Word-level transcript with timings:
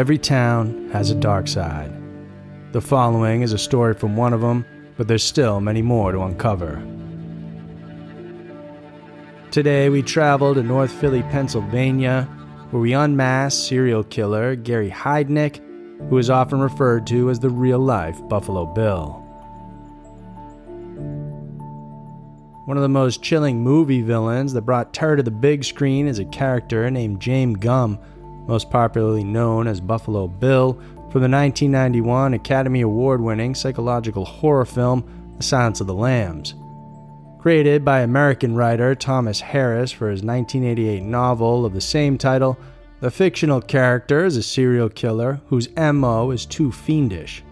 Every 0.00 0.16
town 0.16 0.88
has 0.94 1.10
a 1.10 1.14
dark 1.14 1.46
side. 1.46 1.92
The 2.72 2.80
following 2.80 3.42
is 3.42 3.52
a 3.52 3.58
story 3.58 3.92
from 3.92 4.16
one 4.16 4.32
of 4.32 4.40
them, 4.40 4.64
but 4.96 5.06
there's 5.06 5.22
still 5.22 5.60
many 5.60 5.82
more 5.82 6.10
to 6.10 6.22
uncover. 6.22 6.82
Today 9.50 9.90
we 9.90 10.00
travel 10.00 10.54
to 10.54 10.62
North 10.62 10.90
Philly, 10.90 11.22
Pennsylvania, 11.24 12.22
where 12.70 12.80
we 12.80 12.94
unmask 12.94 13.68
serial 13.68 14.02
killer 14.02 14.56
Gary 14.56 14.88
Heidnik, 14.88 15.60
who 16.08 16.16
is 16.16 16.30
often 16.30 16.60
referred 16.60 17.06
to 17.08 17.28
as 17.28 17.38
the 17.38 17.50
real 17.50 17.78
life 17.78 18.26
Buffalo 18.26 18.64
Bill. 18.64 19.22
One 22.64 22.78
of 22.78 22.82
the 22.82 22.88
most 22.88 23.22
chilling 23.22 23.62
movie 23.62 24.00
villains 24.00 24.54
that 24.54 24.62
brought 24.62 24.94
terror 24.94 25.16
to 25.16 25.22
the 25.22 25.30
big 25.30 25.62
screen 25.62 26.08
is 26.08 26.18
a 26.18 26.24
character 26.24 26.90
named 26.90 27.20
James 27.20 27.58
Gumb 27.58 27.98
most 28.50 28.68
popularly 28.68 29.22
known 29.22 29.68
as 29.68 29.80
Buffalo 29.80 30.26
Bill, 30.26 30.72
from 30.72 31.22
the 31.22 31.28
1991 31.28 32.34
Academy 32.34 32.80
Award 32.80 33.20
winning 33.20 33.54
psychological 33.54 34.24
horror 34.24 34.64
film 34.64 35.34
The 35.36 35.44
Silence 35.44 35.80
of 35.80 35.86
the 35.86 35.94
Lambs. 35.94 36.56
Created 37.38 37.84
by 37.84 38.00
American 38.00 38.56
writer 38.56 38.96
Thomas 38.96 39.40
Harris 39.40 39.92
for 39.92 40.10
his 40.10 40.24
1988 40.24 41.00
novel 41.00 41.64
of 41.64 41.74
the 41.74 41.80
same 41.80 42.18
title, 42.18 42.58
the 42.98 43.10
fictional 43.12 43.60
character 43.60 44.24
is 44.24 44.36
a 44.36 44.42
serial 44.42 44.88
killer 44.88 45.40
whose 45.46 45.68
MO 45.76 46.32
is 46.32 46.44
too 46.44 46.72
fiendish. 46.72 47.44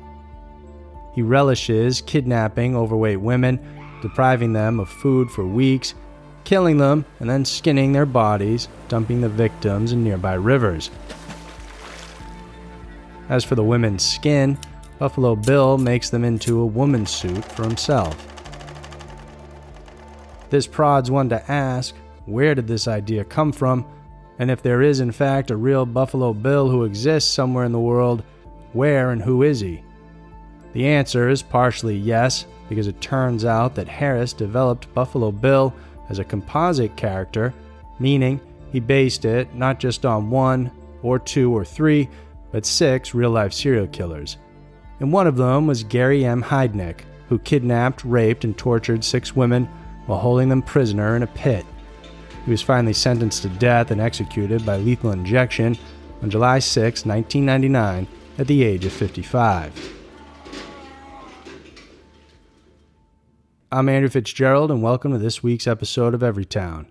He 1.15 1.23
relishes 1.23 2.01
kidnapping 2.01 2.75
overweight 2.75 3.21
women, 3.21 3.61
depriving 4.03 4.53
them 4.53 4.81
of 4.81 4.89
food 4.89 5.31
for 5.31 5.47
weeks, 5.47 5.95
killing 6.49 6.79
them, 6.79 7.05
and 7.21 7.29
then 7.29 7.45
skinning 7.45 7.93
their 7.93 8.07
bodies, 8.07 8.69
dumping 8.89 9.21
the 9.21 9.29
victims 9.29 9.93
in 9.93 10.03
nearby 10.03 10.33
rivers. 10.33 10.91
As 13.29 13.45
for 13.45 13.55
the 13.55 13.63
women's 13.63 14.03
skin, 14.03 14.59
Buffalo 14.99 15.37
Bill 15.37 15.77
makes 15.77 16.09
them 16.09 16.25
into 16.25 16.61
a 16.61 16.67
woman's 16.67 17.11
suit 17.11 17.45
for 17.45 17.65
himself. 17.65 18.17
This 20.49 20.67
prods 20.67 21.11
one 21.11 21.29
to 21.29 21.51
ask 21.51 21.95
where 22.25 22.55
did 22.55 22.67
this 22.67 22.89
idea 22.89 23.25
come 23.25 23.53
from, 23.53 23.85
and 24.39 24.51
if 24.51 24.63
there 24.63 24.81
is 24.81 25.01
in 25.01 25.13
fact 25.13 25.51
a 25.51 25.57
real 25.57 25.85
Buffalo 25.85 26.33
Bill 26.33 26.71
who 26.71 26.85
exists 26.85 27.31
somewhere 27.31 27.67
in 27.67 27.73
the 27.73 27.79
world, 27.79 28.23
where 28.73 29.11
and 29.11 29.21
who 29.21 29.43
is 29.43 29.61
he? 29.61 29.83
The 30.73 30.87
answer 30.87 31.29
is 31.29 31.43
partially 31.43 31.99
yes, 31.99 32.47
because 32.71 32.87
it 32.87 33.03
turns 33.03 33.45
out 33.45 33.75
that 33.75 33.87
Harris 33.87 34.33
developed 34.33 34.95
Buffalo 34.95 35.31
Bill 35.31 35.75
as 36.09 36.19
a 36.19 36.25
composite 36.25 36.97
character, 36.97 37.55
meaning 37.99 38.41
he 38.73 38.81
based 38.81 39.25
it 39.25 39.55
not 39.55 39.79
just 39.79 40.05
on 40.05 40.31
one 40.31 40.71
or 41.03 41.19
two 41.19 41.53
or 41.53 41.65
three, 41.65 42.09
but 42.51 42.67
six 42.67 43.15
real 43.15 43.31
life 43.31 43.53
serial 43.53 43.87
killers. 43.87 44.37
And 45.01 45.13
one 45.13 45.27
of 45.27 45.37
them 45.37 45.67
was 45.67 45.85
Gary 45.85 46.25
M. 46.25 46.43
Heidnik, 46.43 47.01
who 47.29 47.39
kidnapped, 47.39 48.05
raped, 48.05 48.45
and 48.45 48.57
tortured 48.57 49.05
six 49.05 49.37
women 49.37 49.67
while 50.07 50.19
holding 50.19 50.49
them 50.49 50.63
prisoner 50.63 51.15
in 51.15 51.23
a 51.23 51.27
pit. 51.27 51.65
He 52.45 52.51
was 52.51 52.63
finally 52.63 52.95
sentenced 52.95 53.43
to 53.43 53.49
death 53.51 53.91
and 53.91 54.01
executed 54.01 54.65
by 54.65 54.79
lethal 54.79 55.13
injection 55.13 55.77
on 56.23 56.31
July 56.31 56.59
6, 56.59 57.05
1999, 57.05 58.07
at 58.39 58.47
the 58.47 58.63
age 58.63 58.85
of 58.85 58.93
55. 58.93 59.98
I'm 63.71 63.91
Andrew 63.91 64.09
Fitzgerald, 64.09 64.71
and 64.71 64.83
welcome 64.83 65.13
to 65.13 65.19
this 65.19 65.43
week's 65.43 65.67
episode 65.67 66.15
of 66.15 66.23
Everytown. 66.23 66.87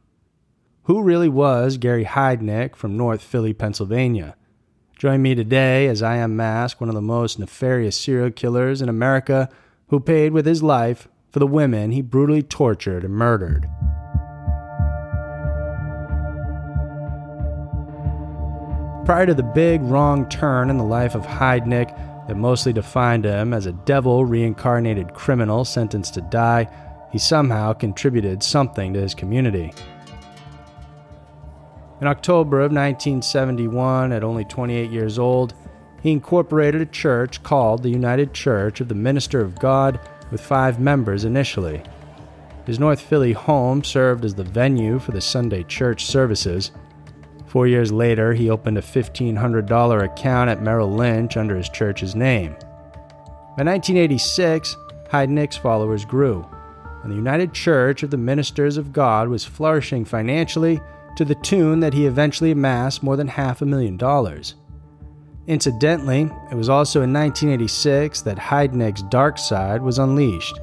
Who 0.84 1.02
really 1.02 1.28
was 1.28 1.78
Gary 1.78 2.06
Heidnik 2.06 2.76
from 2.76 2.96
North 2.96 3.24
Philly, 3.24 3.52
Pennsylvania? 3.52 4.36
Join 4.96 5.24
me 5.24 5.34
today 5.34 5.88
as 5.88 6.04
I 6.04 6.18
unmask 6.18 6.80
one 6.80 6.88
of 6.88 6.94
the 6.94 7.02
most 7.02 7.40
nefarious 7.40 7.98
serial 7.98 8.30
killers 8.30 8.80
in 8.80 8.90
America 8.90 9.50
who 9.88 10.00
paid 10.00 10.34
with 10.34 10.46
his 10.46 10.62
life 10.62 11.08
for 11.32 11.40
the 11.40 11.48
women 11.48 11.90
he 11.90 12.04
brutally 12.04 12.44
tortured 12.44 13.04
and 13.04 13.16
murdered. 13.16 13.64
Prior 19.04 19.26
to 19.26 19.34
the 19.34 19.52
big 19.56 19.82
wrong 19.82 20.30
turn 20.30 20.70
in 20.70 20.78
the 20.78 20.84
life 20.84 21.16
of 21.16 21.26
Heidnik, 21.26 21.98
that 22.28 22.38
mostly 22.38 22.74
defined 22.74 23.26
him 23.26 23.54
as 23.54 23.66
a 23.66 23.72
devil 23.72 24.26
reincarnated 24.26 25.14
criminal 25.14 25.66
sentenced 25.66 26.14
to 26.16 26.22
die, 26.22 26.68
he 27.12 27.18
somehow 27.18 27.74
contributed 27.74 28.44
something 28.44 28.94
to 28.94 29.02
his 29.02 29.16
community. 29.16 29.74
In 32.00 32.08
October 32.08 32.58
of 32.58 32.72
1971, 32.72 34.12
at 34.12 34.24
only 34.24 34.46
28 34.46 34.92
years 34.92 35.18
old, 35.18 35.54
he 36.04 36.12
incorporated 36.12 36.82
a 36.82 36.86
church 36.86 37.42
called 37.42 37.82
the 37.82 37.90
United 37.90 38.34
Church 38.34 38.82
of 38.82 38.88
the 38.88 38.96
Minister 38.96 39.42
of 39.42 39.58
God 39.58 40.00
with 40.32 40.42
five 40.42 40.80
members 40.80 41.26
initially. 41.26 41.82
His 42.66 42.80
North 42.80 43.02
Philly 43.02 43.34
home 43.34 43.84
served 43.84 44.26
as 44.26 44.36
the 44.36 44.44
venue 44.44 45.00
for 45.00 45.12
the 45.12 45.22
Sunday 45.22 45.64
church 45.64 46.06
services. 46.06 46.72
Four 47.48 47.68
years 47.68 47.92
later, 47.92 48.34
he 48.34 48.50
opened 48.50 48.78
a 48.78 48.82
$1,500 48.82 50.04
account 50.04 50.50
at 50.50 50.62
Merrill 50.62 50.94
Lynch 50.94 51.38
under 51.38 51.56
his 51.56 51.70
church's 51.70 52.16
name. 52.16 52.52
By 53.58 53.64
1986, 53.64 54.76
Heidnik's 55.10 55.58
followers 55.58 56.04
grew, 56.06 56.46
and 57.04 57.12
the 57.12 57.16
United 57.16 57.54
Church 57.54 58.04
of 58.04 58.12
the 58.12 58.18
Ministers 58.18 58.76
of 58.78 58.92
God 58.92 59.30
was 59.30 59.46
flourishing 59.46 60.04
financially 60.04 60.82
to 61.16 61.24
the 61.24 61.36
tune 61.36 61.80
that 61.80 61.94
he 61.94 62.06
eventually 62.06 62.52
amassed 62.52 63.02
more 63.02 63.16
than 63.16 63.28
half 63.28 63.62
a 63.62 63.66
million 63.66 63.98
dollars. 63.98 64.56
Incidentally, 65.48 66.30
it 66.52 66.56
was 66.56 66.68
also 66.68 67.02
in 67.02 67.14
1986 67.14 68.22
that 68.22 68.38
Heidnik's 68.38 69.02
dark 69.04 69.38
side 69.38 69.82
was 69.82 69.98
unleashed. 69.98 70.60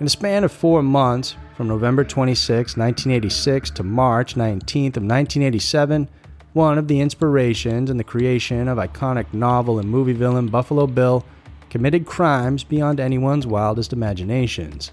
In 0.00 0.06
a 0.06 0.10
span 0.10 0.44
of 0.44 0.52
four 0.52 0.80
months, 0.80 1.34
from 1.56 1.66
November 1.66 2.04
26, 2.04 2.76
1986 2.76 3.70
to 3.70 3.82
March 3.82 4.36
19th 4.36 4.96
of 4.96 5.02
1987, 5.02 6.08
one 6.52 6.78
of 6.78 6.86
the 6.86 7.00
inspirations 7.00 7.90
in 7.90 7.96
the 7.96 8.04
creation 8.04 8.68
of 8.68 8.78
iconic 8.78 9.34
novel 9.34 9.80
and 9.80 9.90
movie 9.90 10.12
villain 10.12 10.46
Buffalo 10.46 10.86
Bill 10.86 11.24
committed 11.68 12.06
crimes 12.06 12.62
beyond 12.62 13.00
anyone's 13.00 13.44
wildest 13.44 13.92
imaginations. 13.92 14.92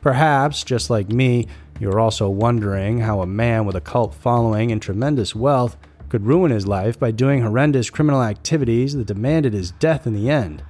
Perhaps, 0.00 0.64
just 0.64 0.88
like 0.88 1.10
me, 1.10 1.46
you're 1.78 2.00
also 2.00 2.30
wondering 2.30 3.00
how 3.00 3.20
a 3.20 3.26
man 3.26 3.66
with 3.66 3.76
a 3.76 3.82
cult 3.82 4.14
following 4.14 4.72
and 4.72 4.80
tremendous 4.80 5.34
wealth 5.34 5.76
could 6.08 6.24
ruin 6.24 6.50
his 6.50 6.66
life 6.66 6.98
by 6.98 7.10
doing 7.10 7.42
horrendous 7.42 7.90
criminal 7.90 8.22
activities 8.22 8.94
that 8.94 9.06
demanded 9.06 9.52
his 9.52 9.70
death 9.72 10.06
in 10.06 10.14
the 10.14 10.30
end. 10.30 10.62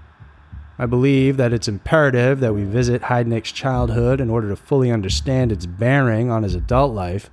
I 0.79 0.87
believe 0.87 1.39
that 1.39 1.55
it's 1.55 1.69
imperative 1.69 2.41
that 2.41 2.55
we 2.55 2.65
visit 2.65 3.03
Heidnik's 3.03 3.51
childhood 3.53 4.21
in 4.21 4.29
order 4.29 4.49
to 4.51 4.57
fully 4.57 4.91
understand 4.91 5.51
its 5.51 5.65
bearing 5.65 6.31
on 6.31 6.43
his 6.43 6.55
adult 6.55 6.95
life. 6.95 7.31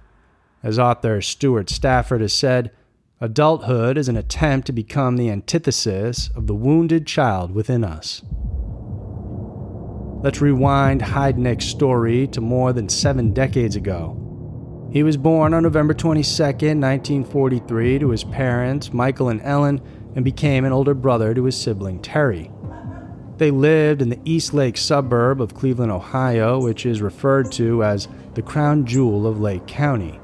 As 0.64 0.80
author 0.80 1.22
Stuart 1.22 1.70
Stafford 1.70 2.22
has 2.22 2.32
said, 2.32 2.72
Adulthood 3.20 3.98
is 3.98 4.08
an 4.08 4.18
attempt 4.18 4.68
to 4.68 4.74
become 4.74 5.18
the 5.18 5.30
antithesis 5.30 6.30
of 6.36 6.48
the 6.48 6.56
wounded 6.56 7.06
child 7.06 7.54
within 7.54 7.84
us. 7.84 8.22
Let's 10.24 10.40
rewind 10.40 11.02
Heidnik's 11.02 11.66
story 11.66 12.28
to 12.28 12.40
more 12.40 12.72
than 12.72 12.88
seven 12.88 13.34
decades 13.34 13.76
ago. 13.76 14.20
He 14.90 15.04
was 15.04 15.18
born 15.18 15.54
on 15.54 15.64
November 15.64 15.94
22, 15.94 16.44
1943, 16.44 18.00
to 18.00 18.10
his 18.10 18.24
parents, 18.24 18.94
Michael 18.94 19.28
and 19.28 19.42
Ellen, 19.42 19.82
and 20.16 20.24
became 20.24 20.64
an 20.64 20.72
older 20.72 20.94
brother 20.94 21.34
to 21.34 21.44
his 21.44 21.60
sibling, 21.60 22.02
Terry. 22.02 22.53
They 23.38 23.52
lived 23.52 24.02
in 24.02 24.10
the 24.10 24.20
Eastlake 24.26 24.78
suburb 24.78 25.42
of 25.42 25.56
Cleveland, 25.56 25.92
Ohio, 25.92 26.62
which 26.62 26.86
is 26.86 27.02
referred 27.02 27.52
to 27.54 27.84
as 27.84 28.08
the 28.36 28.42
crown 28.42 28.86
jewel 28.86 29.26
of 29.26 29.40
Lake 29.40 29.66
County. 29.66 30.20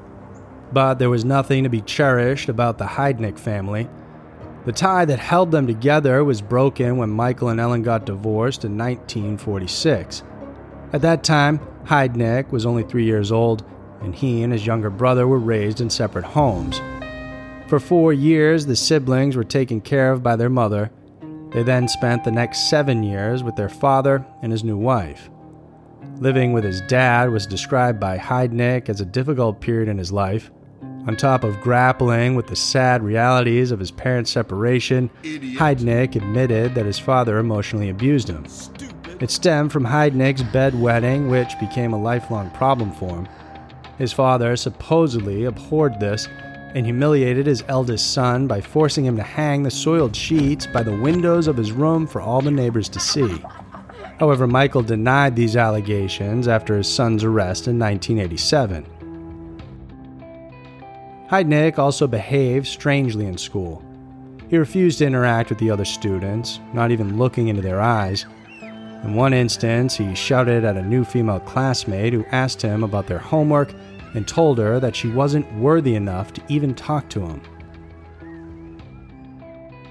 But 0.72 0.98
there 0.98 1.10
was 1.10 1.24
nothing 1.24 1.64
to 1.64 1.68
be 1.68 1.80
cherished 1.80 2.48
about 2.48 2.78
the 2.78 2.84
Heidnik 2.84 3.38
family. 3.38 3.88
The 4.64 4.72
tie 4.72 5.04
that 5.06 5.18
held 5.18 5.50
them 5.50 5.66
together 5.66 6.22
was 6.22 6.40
broken 6.40 6.98
when 6.98 7.10
Michael 7.10 7.48
and 7.48 7.58
Ellen 7.58 7.82
got 7.82 8.06
divorced 8.06 8.64
in 8.64 8.78
1946. 8.78 10.22
At 10.92 11.02
that 11.02 11.24
time, 11.24 11.58
Heidnik 11.86 12.52
was 12.52 12.66
only 12.66 12.84
three 12.84 13.04
years 13.04 13.32
old, 13.32 13.64
and 14.02 14.14
he 14.14 14.42
and 14.42 14.52
his 14.52 14.66
younger 14.66 14.90
brother 14.90 15.26
were 15.26 15.38
raised 15.38 15.80
in 15.80 15.90
separate 15.90 16.24
homes. 16.24 16.80
For 17.66 17.80
four 17.80 18.12
years, 18.12 18.66
the 18.66 18.76
siblings 18.76 19.34
were 19.34 19.44
taken 19.44 19.80
care 19.80 20.12
of 20.12 20.22
by 20.22 20.36
their 20.36 20.50
mother. 20.50 20.90
They 21.52 21.62
then 21.64 21.88
spent 21.88 22.22
the 22.22 22.30
next 22.30 22.70
seven 22.70 23.02
years 23.02 23.42
with 23.42 23.56
their 23.56 23.68
father 23.68 24.24
and 24.42 24.52
his 24.52 24.62
new 24.62 24.76
wife. 24.76 25.30
Living 26.18 26.52
with 26.52 26.64
his 26.64 26.80
dad 26.82 27.30
was 27.30 27.46
described 27.46 27.98
by 27.98 28.18
Heidnik 28.18 28.88
as 28.88 29.00
a 29.00 29.06
difficult 29.06 29.60
period 29.60 29.88
in 29.88 29.98
his 29.98 30.12
life. 30.12 30.50
On 31.06 31.16
top 31.16 31.44
of 31.44 31.60
grappling 31.60 32.34
with 32.34 32.46
the 32.46 32.54
sad 32.54 33.02
realities 33.02 33.70
of 33.70 33.80
his 33.80 33.90
parents' 33.90 34.30
separation, 34.30 35.10
Heidnik 35.24 36.14
admitted 36.14 36.74
that 36.74 36.86
his 36.86 36.98
father 36.98 37.38
emotionally 37.38 37.88
abused 37.88 38.28
him. 38.28 38.44
It 39.18 39.30
stemmed 39.30 39.72
from 39.72 39.84
Heidnik's 39.84 40.42
bedwetting, 40.42 41.30
which 41.30 41.58
became 41.58 41.92
a 41.92 42.00
lifelong 42.00 42.50
problem 42.50 42.92
for 42.92 43.08
him. 43.16 43.28
His 43.98 44.12
father 44.12 44.56
supposedly 44.56 45.44
abhorred 45.44 45.98
this 46.00 46.28
and 46.74 46.86
humiliated 46.86 47.46
his 47.46 47.64
eldest 47.68 48.12
son 48.12 48.46
by 48.46 48.60
forcing 48.60 49.04
him 49.04 49.16
to 49.16 49.22
hang 49.22 49.62
the 49.62 49.70
soiled 49.70 50.14
sheets 50.14 50.66
by 50.66 50.82
the 50.82 50.96
windows 50.96 51.46
of 51.46 51.56
his 51.56 51.72
room 51.72 52.06
for 52.06 52.20
all 52.20 52.40
the 52.40 52.50
neighbors 52.50 52.88
to 52.88 53.00
see. 53.00 53.42
However, 54.18 54.46
Michael 54.46 54.82
denied 54.82 55.34
these 55.34 55.56
allegations 55.56 56.46
after 56.46 56.76
his 56.76 56.86
son's 56.86 57.24
arrest 57.24 57.66
in 57.68 57.78
1987. 57.78 58.86
Heidnik 61.30 61.78
also 61.78 62.06
behaved 62.06 62.66
strangely 62.66 63.26
in 63.26 63.38
school. 63.38 63.82
He 64.48 64.58
refused 64.58 64.98
to 64.98 65.06
interact 65.06 65.48
with 65.48 65.58
the 65.58 65.70
other 65.70 65.84
students, 65.84 66.60
not 66.74 66.90
even 66.90 67.16
looking 67.16 67.48
into 67.48 67.62
their 67.62 67.80
eyes. 67.80 68.26
In 69.04 69.14
one 69.14 69.32
instance, 69.32 69.96
he 69.96 70.14
shouted 70.14 70.64
at 70.64 70.76
a 70.76 70.82
new 70.82 71.04
female 71.04 71.40
classmate 71.40 72.12
who 72.12 72.24
asked 72.32 72.60
him 72.60 72.82
about 72.82 73.06
their 73.06 73.18
homework 73.18 73.72
and 74.14 74.26
told 74.26 74.58
her 74.58 74.80
that 74.80 74.96
she 74.96 75.08
wasn't 75.08 75.52
worthy 75.54 75.94
enough 75.94 76.32
to 76.32 76.42
even 76.48 76.74
talk 76.74 77.08
to 77.10 77.20
him. 77.20 77.40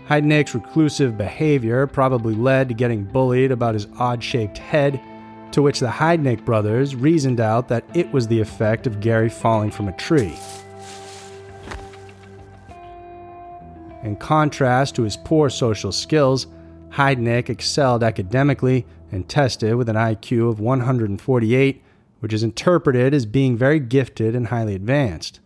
Heidnik's 0.07 0.55
reclusive 0.55 1.17
behavior 1.17 1.85
probably 1.85 2.33
led 2.33 2.67
to 2.69 2.73
getting 2.73 3.03
bullied 3.03 3.51
about 3.51 3.75
his 3.75 3.87
odd 3.99 4.23
shaped 4.23 4.57
head, 4.57 4.99
to 5.51 5.61
which 5.61 5.79
the 5.79 5.87
Heidnik 5.87 6.43
brothers 6.45 6.95
reasoned 6.95 7.39
out 7.39 7.67
that 7.67 7.85
it 7.93 8.11
was 8.11 8.27
the 8.27 8.39
effect 8.39 8.87
of 8.87 9.01
Gary 9.01 9.29
falling 9.29 9.69
from 9.69 9.87
a 9.87 9.93
tree. 9.93 10.35
In 14.01 14.15
contrast 14.15 14.95
to 14.95 15.03
his 15.03 15.17
poor 15.17 15.49
social 15.49 15.91
skills, 15.91 16.47
Heidnik 16.89 17.49
excelled 17.49 18.03
academically 18.03 18.85
and 19.11 19.27
tested 19.27 19.75
with 19.75 19.89
an 19.89 19.95
IQ 19.95 20.49
of 20.49 20.59
148, 20.59 21.83
which 22.19 22.33
is 22.33 22.43
interpreted 22.43 23.13
as 23.13 23.25
being 23.25 23.57
very 23.57 23.79
gifted 23.79 24.35
and 24.35 24.47
highly 24.47 24.75
advanced. 24.75 25.39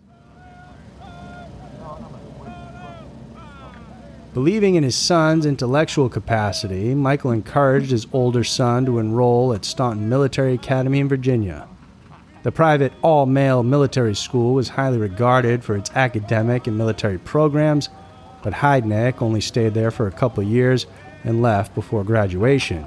Believing 4.34 4.76
in 4.76 4.84
his 4.84 4.96
son's 4.96 5.46
intellectual 5.46 6.10
capacity, 6.10 6.96
Michael 6.96 7.32
encouraged 7.32 7.92
his 7.92 8.08
older 8.12 8.44
son 8.44 8.86
to 8.86 8.98
enroll 8.98 9.54
at 9.54 9.64
Staunton 9.64 10.10
Military 10.10 10.54
Academy 10.54 11.00
in 11.00 11.08
Virginia. 11.08 11.68
The 12.42 12.52
private 12.52 12.94
all 13.04 13.26
male 13.28 13.62
military 13.62 14.16
school 14.16 14.56
was 14.56 14.70
highly 14.70 14.98
regarded 14.98 15.64
for 15.64 15.76
its 15.76 15.92
academic 15.92 16.66
and 16.68 16.78
military 16.78 17.20
programs 17.20 17.90
but 18.44 18.54
Heidnik 18.54 19.22
only 19.22 19.42
stayed 19.42 19.74
there 19.74 19.90
for 19.90 20.08
a 20.08 20.12
couple 20.12 20.44
years 20.44 20.86
and 21.24 21.42
left 21.42 21.74
before 21.74 22.04
graduation. 22.04 22.86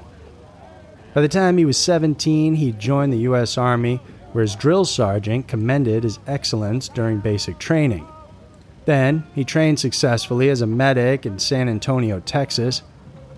By 1.16 1.22
the 1.22 1.28
time 1.28 1.56
he 1.56 1.64
was 1.64 1.78
17, 1.78 2.56
he 2.56 2.72
joined 2.72 3.10
the 3.10 3.20
U.S. 3.20 3.56
Army, 3.56 4.02
where 4.32 4.42
his 4.42 4.54
drill 4.54 4.84
sergeant 4.84 5.48
commended 5.48 6.04
his 6.04 6.18
excellence 6.26 6.88
during 6.88 7.20
basic 7.20 7.58
training. 7.58 8.06
Then, 8.84 9.24
he 9.34 9.42
trained 9.42 9.80
successfully 9.80 10.50
as 10.50 10.60
a 10.60 10.66
medic 10.66 11.24
in 11.24 11.38
San 11.38 11.70
Antonio, 11.70 12.20
Texas, 12.20 12.82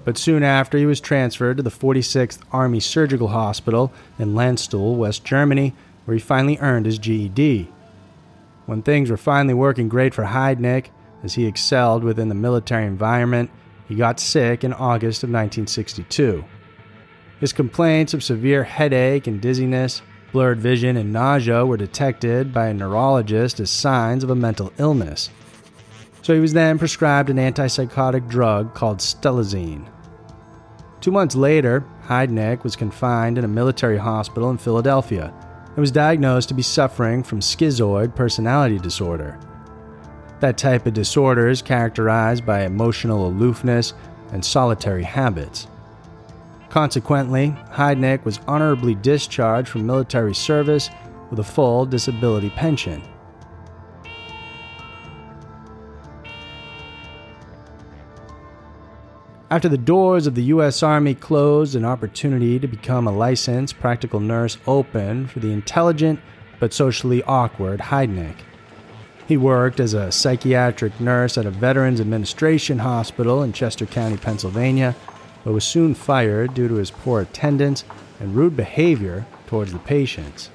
but 0.05 0.19
soon 0.19 0.43
after 0.43 0.77
he 0.77 0.87
was 0.87 1.01
transferred 1.01 1.59
to 1.59 1.63
the 1.63 1.71
46th 1.71 2.41
Army 2.51 2.81
Surgical 2.81 3.29
Hospital 3.29 3.93
in 4.19 4.35
Landstuhl, 4.35 4.97
West 4.97 5.25
Germany, 5.25 5.73
where 6.05 6.17
he 6.17 6.21
finally 6.21 6.59
earned 6.61 6.87
his 6.87 6.99
GED. 6.99 7.69
When 8.67 8.83
things 8.83 9.09
were 9.09 9.17
finally 9.17 9.55
working 9.55 9.89
great 9.89 10.15
for 10.15 10.25
Heidnik, 10.25 10.87
as 11.23 11.35
he 11.35 11.47
excelled 11.47 12.03
within 12.03 12.29
the 12.29 12.35
military 12.35 12.87
environment, 12.87 13.51
he 13.87 13.95
got 13.95 14.19
sick 14.19 14.65
in 14.65 14.73
August 14.73 15.23
of 15.23 15.31
1962. 15.31 16.45
His 17.40 17.52
complaints 17.52 18.14
of 18.14 18.25
severe 18.25 18.64
headache 18.64 19.26
and 19.26 19.40
dizziness, 19.40 20.02
blurred 20.32 20.58
vision, 20.58 20.96
and 20.96 21.12
nausea 21.12 21.64
were 21.64 21.76
detected 21.76 22.52
by 22.52 22.67
a 22.67 22.75
neurologist 22.75 23.61
as 23.61 23.70
signs 23.70 24.25
of 24.25 24.31
a 24.31 24.35
mental 24.35 24.73
illness. 24.79 25.31
So 26.23 26.35
he 26.35 26.40
was 26.40 26.52
then 26.52 26.79
prescribed 26.79 27.31
an 27.31 27.37
antipsychotic 27.37 28.29
drug 28.29 28.75
called 28.75 28.99
stelazine. 28.99 29.88
Two 31.00 31.12
months 31.12 31.37
later, 31.37 31.85
Heidnik 32.06 32.64
was 32.64 32.75
confined 32.75 33.38
in 33.38 33.44
a 33.44 33.49
military 33.49 33.99
hospital 33.99 34.50
in 34.50 34.58
Philadelphia 34.58 35.32
and 35.69 35.79
was 35.79 35.93
diagnosed 35.93 36.49
to 36.49 36.55
be 36.55 36.62
suffering 36.62 37.23
from 37.23 37.41
schizoid 37.41 38.17
personality 38.17 38.79
disorder. 38.79 39.38
That 40.41 40.58
type 40.58 40.87
of 40.87 40.94
disorder 40.94 41.49
is 41.49 41.62
characterized 41.62 42.44
by 42.44 42.62
emotional 42.62 43.29
aloofness 43.29 43.94
and 44.32 44.44
solitary 44.44 45.05
habits. 45.05 45.69
Consequently, 46.70 47.56
Heidnik 47.70 48.25
was 48.25 48.41
honorably 48.46 48.94
discharged 48.94 49.69
from 49.69 49.87
military 49.87 50.34
service 50.34 50.91
with 51.31 51.39
a 51.39 51.44
full 51.44 51.87
disability 51.87 52.51
pension. 52.51 53.03
After 59.51 59.70
the 59.70 59.79
doors 59.79 60.27
of 60.27 60.34
the 60.34 60.43
U.S. 60.44 60.82
Army 60.82 61.15
closed, 61.15 61.75
an 61.75 61.87
opportunity 61.87 62.58
to 62.58 62.69
become 62.69 63.06
a 63.06 63.13
licensed 63.13 63.81
practical 63.81 64.20
nurse 64.20 64.58
opened 64.67 65.31
for 65.31 65.41
the 65.41 65.53
intelligent 65.53 66.20
but 66.60 66.75
socially 66.75 67.22
awkward 67.22 67.81
Heidnik. 67.81 68.37
He 69.27 69.39
worked 69.39 69.81
as 69.81 69.94
a 69.94 70.13
psychiatric 70.13 71.01
nurse 71.01 71.39
at 71.39 71.46
a 71.46 71.51
Veterans 71.51 72.01
Administration 72.01 72.79
hospital 72.81 73.43
in 73.43 73.55
Chester 73.55 73.87
County, 73.87 74.19
Pennsylvania, 74.19 74.94
but 75.45 75.53
was 75.53 75.65
soon 75.65 75.95
fired 75.95 76.55
due 76.55 76.69
to 76.69 76.75
his 76.75 76.91
poor 76.91 77.21
attendance 77.21 77.85
and 78.21 78.35
rude 78.35 78.57
behavior 78.57 79.27
towards 79.47 79.73
the 79.73 79.79
patients. 79.79 80.51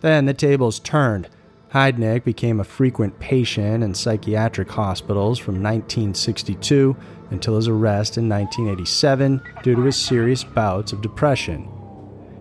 Then 0.00 0.26
the 0.26 0.34
tables 0.34 0.78
turned. 0.80 1.28
Heidnik 1.72 2.24
became 2.24 2.60
a 2.60 2.64
frequent 2.64 3.18
patient 3.18 3.82
in 3.82 3.94
psychiatric 3.94 4.70
hospitals 4.70 5.38
from 5.38 5.54
1962 5.54 6.96
until 7.30 7.56
his 7.56 7.68
arrest 7.68 8.18
in 8.18 8.28
1987 8.28 9.40
due 9.62 9.76
to 9.76 9.82
his 9.82 9.96
serious 9.96 10.44
bouts 10.44 10.92
of 10.92 11.00
depression. 11.00 11.70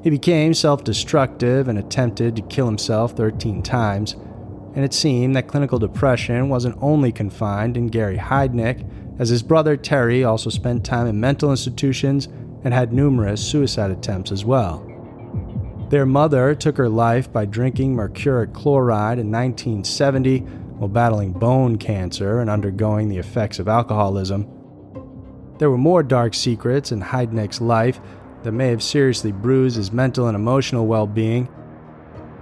He 0.03 0.09
became 0.09 0.53
self 0.53 0.83
destructive 0.83 1.67
and 1.67 1.79
attempted 1.79 2.35
to 2.35 2.41
kill 2.41 2.65
himself 2.65 3.15
13 3.15 3.61
times 3.61 4.15
and 4.73 4.85
it 4.85 4.93
seemed 4.93 5.35
that 5.35 5.47
clinical 5.47 5.79
depression 5.79 6.49
wasn't 6.49 6.77
only 6.81 7.11
confined 7.11 7.77
in 7.77 7.87
Gary 7.87 8.17
Heidnik, 8.17 8.87
as 9.19 9.29
his 9.29 9.43
brother 9.43 9.75
Terry 9.75 10.23
also 10.23 10.49
spent 10.49 10.85
time 10.85 11.07
in 11.07 11.19
mental 11.19 11.51
institutions 11.51 12.27
and 12.63 12.73
had 12.73 12.93
numerous 12.93 13.45
suicide 13.45 13.91
attempts 13.91 14.31
as 14.31 14.45
well. 14.45 14.87
Their 15.89 16.05
mother 16.05 16.55
took 16.55 16.77
her 16.77 16.87
life 16.87 17.31
by 17.31 17.45
drinking 17.45 17.95
mercuric 17.95 18.53
chloride 18.53 19.19
in 19.19 19.29
1970 19.29 20.39
while 20.39 20.87
battling 20.87 21.33
bone 21.33 21.77
cancer 21.77 22.39
and 22.39 22.49
undergoing 22.49 23.09
the 23.09 23.17
effects 23.17 23.59
of 23.59 23.67
alcoholism. 23.67 24.47
There 25.57 25.69
were 25.69 25.77
more 25.77 26.01
dark 26.01 26.33
secrets 26.33 26.91
in 26.91 27.01
Heidnik's 27.01 27.61
life 27.61 27.99
that 28.43 28.53
may 28.53 28.69
have 28.69 28.81
seriously 28.81 29.31
bruised 29.31 29.75
his 29.75 29.91
mental 29.91 30.27
and 30.27 30.35
emotional 30.35 30.87
well 30.87 31.05
being, 31.05 31.47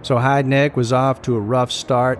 so 0.02 0.16
Heidnik 0.16 0.76
was 0.76 0.94
off 0.94 1.22
to 1.24 1.36
a 1.36 1.40
rough 1.40 1.72
start, 1.72 2.20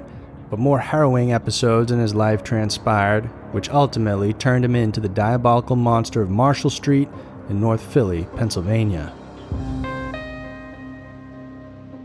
but 0.50 0.60
more 0.60 0.80
harrowing 0.80 1.32
episodes 1.32 1.92
in 1.92 2.00
his 2.00 2.16
life 2.16 2.44
transpired, 2.44 3.26
which 3.54 3.70
ultimately 3.70 4.34
turned 4.34 4.66
him 4.66 4.76
into 4.76 5.00
the 5.00 5.10
diabolical 5.10 5.76
monster 5.76 6.22
of 6.22 6.30
Marshall 6.30 6.70
Street 6.70 7.08
in 7.50 7.60
North 7.60 7.82
Philly, 7.82 8.28
Pennsylvania. 8.36 9.14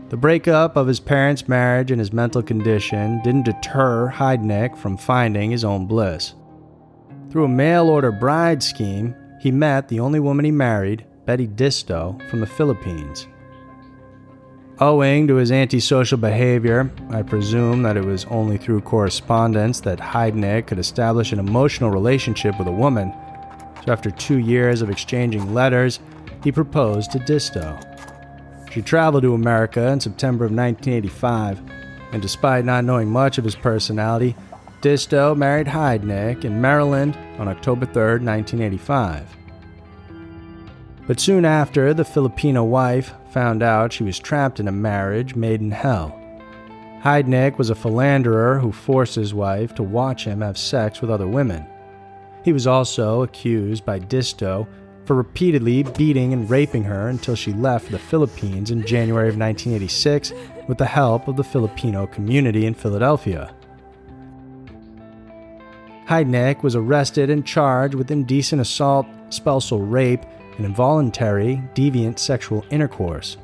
The 0.09 0.17
breakup 0.17 0.75
of 0.75 0.87
his 0.87 0.99
parents' 0.99 1.47
marriage 1.47 1.91
and 1.91 1.99
his 1.99 2.13
mental 2.13 2.43
condition 2.43 3.21
didn't 3.23 3.45
deter 3.45 4.09
Heidnik 4.09 4.77
from 4.77 4.97
finding 4.97 5.51
his 5.51 5.65
own 5.65 5.87
bliss. 5.87 6.35
Through 7.29 7.45
a 7.45 7.49
mail 7.49 7.89
order 7.89 8.11
bride 8.11 8.61
scheme, 8.63 9.15
he 9.41 9.51
met 9.51 9.87
the 9.87 9.99
only 9.99 10.19
woman 10.19 10.45
he 10.45 10.51
married, 10.51 11.05
Betty 11.25 11.47
Disto, 11.47 12.17
from 12.29 12.39
the 12.39 12.47
Philippines. 12.47 13.27
Owing 14.81 15.25
to 15.29 15.35
his 15.35 15.53
antisocial 15.53 16.17
behavior, 16.17 16.91
I 17.09 17.21
presume 17.21 17.83
that 17.83 17.95
it 17.95 18.03
was 18.03 18.25
only 18.25 18.57
through 18.57 18.81
correspondence 18.81 19.79
that 19.79 19.99
Heidnik 19.99 20.67
could 20.67 20.79
establish 20.79 21.31
an 21.31 21.39
emotional 21.39 21.91
relationship 21.91 22.59
with 22.59 22.67
a 22.67 22.73
woman. 22.73 23.13
So, 23.85 23.93
after 23.93 24.11
two 24.11 24.39
years 24.39 24.81
of 24.81 24.89
exchanging 24.89 25.53
letters, 25.53 26.01
he 26.43 26.51
proposed 26.51 27.11
to 27.11 27.19
Disto. 27.19 27.79
She 28.69 28.81
traveled 28.81 29.23
to 29.23 29.33
America 29.33 29.87
in 29.87 30.01
September 30.01 30.43
of 30.43 30.51
1985, 30.51 31.61
and 32.11 32.21
despite 32.21 32.65
not 32.65 32.83
knowing 32.83 33.09
much 33.09 33.37
of 33.37 33.45
his 33.45 33.55
personality, 33.55 34.35
Disto 34.81 35.37
married 35.37 35.67
Heidnik 35.67 36.43
in 36.43 36.59
Maryland 36.59 37.17
on 37.39 37.47
October 37.47 37.85
3, 37.85 38.25
1985. 38.25 39.44
But 41.07 41.19
soon 41.19 41.45
after, 41.45 41.93
the 41.93 42.05
Filipino 42.05 42.63
wife 42.63 43.13
found 43.29 43.61
out 43.61 43.93
she 43.93 44.03
was 44.03 44.17
trapped 44.17 44.59
in 44.59 44.67
a 44.67 44.71
marriage 44.71 45.35
made 45.35 45.61
in 45.61 45.71
hell. 45.71 46.19
Heidnik 47.03 47.59
was 47.59 47.69
a 47.69 47.75
philanderer 47.75 48.57
who 48.57 48.71
forced 48.71 49.13
his 49.13 49.33
wife 49.33 49.75
to 49.75 49.83
watch 49.83 50.25
him 50.25 50.41
have 50.41 50.57
sex 50.57 51.01
with 51.01 51.11
other 51.11 51.27
women. 51.27 51.65
He 52.43 52.53
was 52.53 52.65
also 52.65 53.21
accused 53.21 53.85
by 53.85 53.99
Disto 53.99 54.67
for 55.05 55.15
repeatedly 55.15 55.83
beating 55.83 56.33
and 56.33 56.49
raping 56.49 56.83
her 56.83 57.09
until 57.09 57.35
she 57.35 57.53
left 57.53 57.91
the 57.91 57.99
Philippines 57.99 58.71
in 58.71 58.85
January 58.85 59.29
of 59.29 59.37
1986 59.37 60.33
with 60.67 60.79
the 60.79 60.85
help 60.85 61.27
of 61.27 61.35
the 61.35 61.43
Filipino 61.43 62.07
community 62.07 62.65
in 62.65 62.73
Philadelphia. 62.73 63.53
Heidnik 66.07 66.63
was 66.63 66.75
arrested 66.75 67.29
and 67.29 67.45
charged 67.45 67.93
with 67.93 68.09
indecent 68.09 68.61
assault, 68.61 69.05
spousal 69.29 69.81
rape, 69.81 70.23
and 70.57 70.65
involuntary, 70.65 71.61
deviant 71.73 72.19
sexual 72.19 72.65
intercourse. 72.69 73.37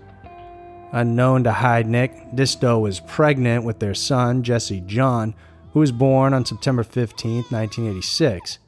Unknown 0.93 1.43
to 1.45 1.51
Heidnik, 1.51 2.35
Disto 2.35 2.79
was 2.79 2.99
pregnant 2.99 3.63
with 3.63 3.79
their 3.79 3.93
son, 3.93 4.43
Jesse 4.43 4.81
John, 4.81 5.33
who 5.71 5.79
was 5.79 5.91
born 5.91 6.33
on 6.33 6.45
September 6.45 6.83
15, 6.83 7.45
1986. 7.49 8.59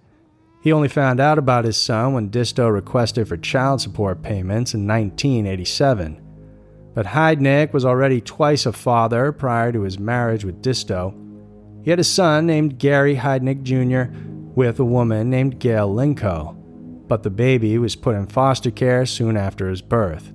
He 0.61 0.71
only 0.71 0.87
found 0.87 1.19
out 1.19 1.37
about 1.37 1.65
his 1.65 1.75
son 1.75 2.13
when 2.13 2.29
Disto 2.29 2.69
requested 2.69 3.27
for 3.27 3.35
child 3.35 3.81
support 3.81 4.21
payments 4.21 4.73
in 4.73 4.87
1987. 4.87 6.21
But 6.93 7.07
Heidnik 7.07 7.73
was 7.73 7.83
already 7.83 8.21
twice 8.21 8.65
a 8.65 8.71
father 8.71 9.33
prior 9.33 9.73
to 9.73 9.81
his 9.81 9.99
marriage 9.99 10.45
with 10.45 10.61
Disto. 10.61 11.13
He 11.83 11.89
had 11.89 11.99
a 11.99 12.05
son 12.05 12.45
named 12.45 12.79
Gary 12.79 13.17
Heidnik 13.17 13.63
Jr. 13.63 14.15
with 14.55 14.79
a 14.79 14.85
woman 14.85 15.29
named 15.29 15.59
Gail 15.59 15.93
Linko 15.93 16.62
but 17.13 17.21
the 17.21 17.29
baby 17.29 17.77
was 17.77 17.95
put 17.95 18.15
in 18.15 18.25
foster 18.25 18.71
care 18.71 19.05
soon 19.05 19.37
after 19.37 19.69
his 19.69 19.83
birth. 19.83 20.33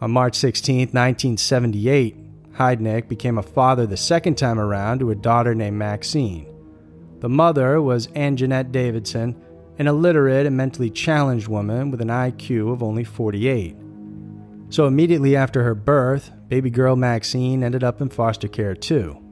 On 0.00 0.10
March 0.10 0.34
16, 0.34 0.78
1978, 0.78 2.52
Heidnik 2.54 3.06
became 3.06 3.36
a 3.36 3.42
father 3.42 3.86
the 3.86 3.98
second 3.98 4.38
time 4.38 4.58
around 4.58 5.00
to 5.00 5.10
a 5.10 5.14
daughter 5.14 5.54
named 5.54 5.76
Maxine. 5.76 6.46
The 7.20 7.28
mother 7.28 7.82
was 7.82 8.06
Anjanette 8.16 8.72
Davidson, 8.72 9.36
an 9.78 9.88
illiterate 9.88 10.46
and 10.46 10.56
mentally 10.56 10.88
challenged 10.88 11.48
woman 11.48 11.90
with 11.90 12.00
an 12.00 12.08
IQ 12.08 12.72
of 12.72 12.82
only 12.82 13.04
48. 13.04 13.76
So 14.70 14.86
immediately 14.86 15.36
after 15.36 15.64
her 15.64 15.74
birth, 15.74 16.32
baby 16.48 16.70
girl 16.70 16.96
Maxine 16.96 17.62
ended 17.62 17.84
up 17.84 18.00
in 18.00 18.08
foster 18.08 18.48
care 18.48 18.74
too. 18.74 19.22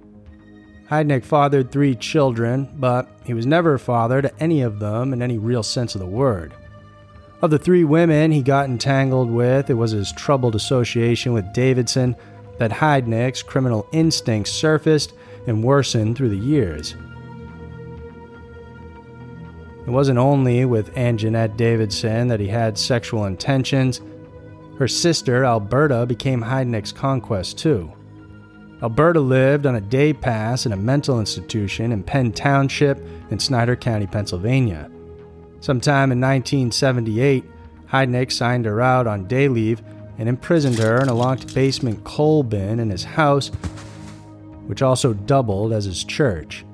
Heidnik 0.93 1.25
fathered 1.25 1.71
three 1.71 1.95
children, 1.95 2.69
but 2.77 3.09
he 3.25 3.33
was 3.33 3.47
never 3.47 3.73
a 3.73 3.79
father 3.79 4.21
to 4.21 4.31
any 4.39 4.61
of 4.61 4.79
them 4.79 5.15
in 5.15 5.23
any 5.23 5.39
real 5.39 5.63
sense 5.63 5.95
of 5.95 6.03
the 6.03 6.07
word. 6.07 6.53
Of 7.41 7.51
the 7.51 7.59
three 7.59 7.83
women 7.83 8.31
he 8.31 8.43
got 8.43 8.67
entangled 8.67 9.31
with, 9.31 9.71
it 9.71 9.75
was 9.75 9.93
his 9.93 10.13
troubled 10.13 10.55
association 10.55 11.33
with 11.33 11.55
Davidson 11.55 12.15
that 12.59 12.73
Heidnik's 12.73 13.43
criminal 13.43 13.89
instincts 13.93 14.53
surfaced 14.53 15.15
and 15.47 15.65
worsened 15.65 16.15
through 16.15 16.29
the 16.29 16.37
years. 16.37 16.95
It 19.87 19.91
wasn't 19.91 20.19
only 20.19 20.67
with 20.67 20.95
Anjanette 20.95 21.57
Davidson 21.57 22.29
that 22.29 22.39
he 22.39 22.49
had 22.49 22.77
sexual 22.77 23.25
intentions. 23.25 24.03
Her 24.79 24.89
sister, 24.89 25.43
Alberta, 25.47 26.05
became 26.05 26.43
Heidnik's 26.43 26.93
conquest 26.93 27.57
too. 27.57 27.91
Alberta 28.83 29.21
lived 29.21 29.65
on 29.65 29.77
a 29.77 29.81
day 29.81 30.13
pass 30.13 30.67
in 30.67 30.73
a 30.73 30.77
mental 30.77 31.21
institution 31.21 31.93
in 31.93 32.03
Penn 32.03 32.33
Township 32.33 32.99
in 33.31 33.39
Snyder 33.39 33.77
County, 33.77 34.09
Pennsylvania. 34.09 34.91
Sometime 35.61 36.11
in 36.11 36.21
1978, 36.21 37.45
Heidnik 37.87 38.33
signed 38.33 38.65
her 38.65 38.81
out 38.81 39.07
on 39.07 39.29
day 39.29 39.47
leave 39.47 39.83
and 40.19 40.29
imprisoned 40.29 40.79
her 40.79 41.01
in 41.01 41.09
a 41.09 41.15
locked 41.15 41.55
basement 41.55 42.03
coal 42.03 42.43
bin 42.43 42.81
in 42.81 42.91
his 42.91 43.05
house, 43.05 43.49
which 44.67 44.83
also 44.83 45.13
doubled 45.13 45.73
as 45.73 45.85
his 45.85 46.03
church. 46.03 46.65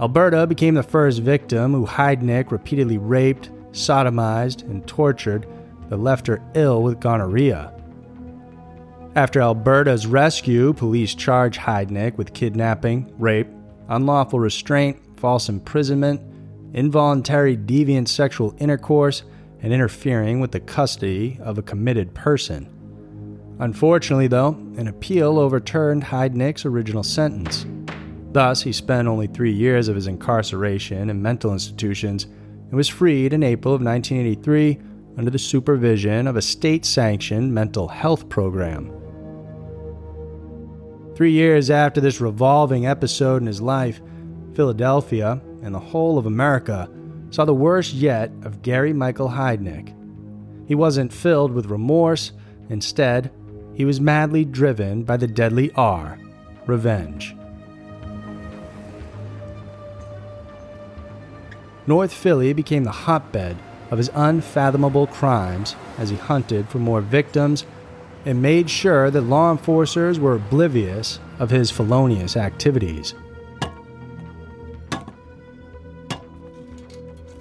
Alberta 0.00 0.46
became 0.46 0.74
the 0.74 0.82
first 0.84 1.22
victim 1.22 1.72
who 1.72 1.86
Heidnik 1.86 2.52
repeatedly 2.52 2.98
raped, 2.98 3.50
sodomized, 3.72 4.62
and 4.62 4.86
tortured 4.86 5.48
that 5.88 5.96
left 5.96 6.28
her 6.28 6.40
ill 6.54 6.84
with 6.84 7.00
gonorrhea. 7.00 7.75
After 9.16 9.40
Alberta's 9.40 10.06
rescue, 10.06 10.74
police 10.74 11.14
charged 11.14 11.58
Heidnik 11.58 12.18
with 12.18 12.34
kidnapping, 12.34 13.10
rape, 13.18 13.48
unlawful 13.88 14.38
restraint, 14.38 14.98
false 15.16 15.48
imprisonment, 15.48 16.20
involuntary 16.74 17.56
deviant 17.56 18.08
sexual 18.08 18.54
intercourse, 18.58 19.22
and 19.62 19.72
interfering 19.72 20.38
with 20.38 20.52
the 20.52 20.60
custody 20.60 21.38
of 21.40 21.56
a 21.56 21.62
committed 21.62 22.12
person. 22.12 22.68
Unfortunately, 23.58 24.26
though, 24.26 24.48
an 24.76 24.86
appeal 24.86 25.38
overturned 25.38 26.04
Heidnik's 26.04 26.66
original 26.66 27.02
sentence. 27.02 27.64
Thus, 28.32 28.60
he 28.60 28.70
spent 28.70 29.08
only 29.08 29.28
three 29.28 29.52
years 29.52 29.88
of 29.88 29.96
his 29.96 30.08
incarceration 30.08 31.08
in 31.08 31.22
mental 31.22 31.54
institutions 31.54 32.24
and 32.24 32.74
was 32.74 32.86
freed 32.86 33.32
in 33.32 33.42
April 33.42 33.72
of 33.72 33.80
1983 33.80 34.78
under 35.16 35.30
the 35.30 35.38
supervision 35.38 36.26
of 36.26 36.36
a 36.36 36.42
state 36.42 36.84
sanctioned 36.84 37.54
mental 37.54 37.88
health 37.88 38.28
program. 38.28 38.92
Three 41.16 41.32
years 41.32 41.70
after 41.70 41.98
this 41.98 42.20
revolving 42.20 42.86
episode 42.86 43.40
in 43.40 43.46
his 43.46 43.62
life, 43.62 44.02
Philadelphia 44.52 45.40
and 45.62 45.74
the 45.74 45.78
whole 45.78 46.18
of 46.18 46.26
America 46.26 46.90
saw 47.30 47.46
the 47.46 47.54
worst 47.54 47.94
yet 47.94 48.30
of 48.42 48.60
Gary 48.60 48.92
Michael 48.92 49.30
Heidnik. 49.30 49.94
He 50.68 50.74
wasn't 50.74 51.10
filled 51.10 51.52
with 51.52 51.70
remorse, 51.70 52.32
instead, 52.68 53.30
he 53.72 53.86
was 53.86 53.98
madly 53.98 54.44
driven 54.44 55.04
by 55.04 55.16
the 55.16 55.26
deadly 55.26 55.72
R 55.74 56.18
revenge. 56.66 57.34
North 61.86 62.12
Philly 62.12 62.52
became 62.52 62.84
the 62.84 62.90
hotbed 62.90 63.56
of 63.90 63.96
his 63.96 64.10
unfathomable 64.14 65.06
crimes 65.06 65.76
as 65.96 66.10
he 66.10 66.16
hunted 66.16 66.68
for 66.68 66.78
more 66.78 67.00
victims 67.00 67.64
and 68.26 68.42
made 68.42 68.68
sure 68.68 69.10
that 69.10 69.22
law 69.22 69.52
enforcers 69.52 70.18
were 70.18 70.34
oblivious 70.34 71.20
of 71.38 71.48
his 71.48 71.70
felonious 71.70 72.36
activities. 72.36 73.14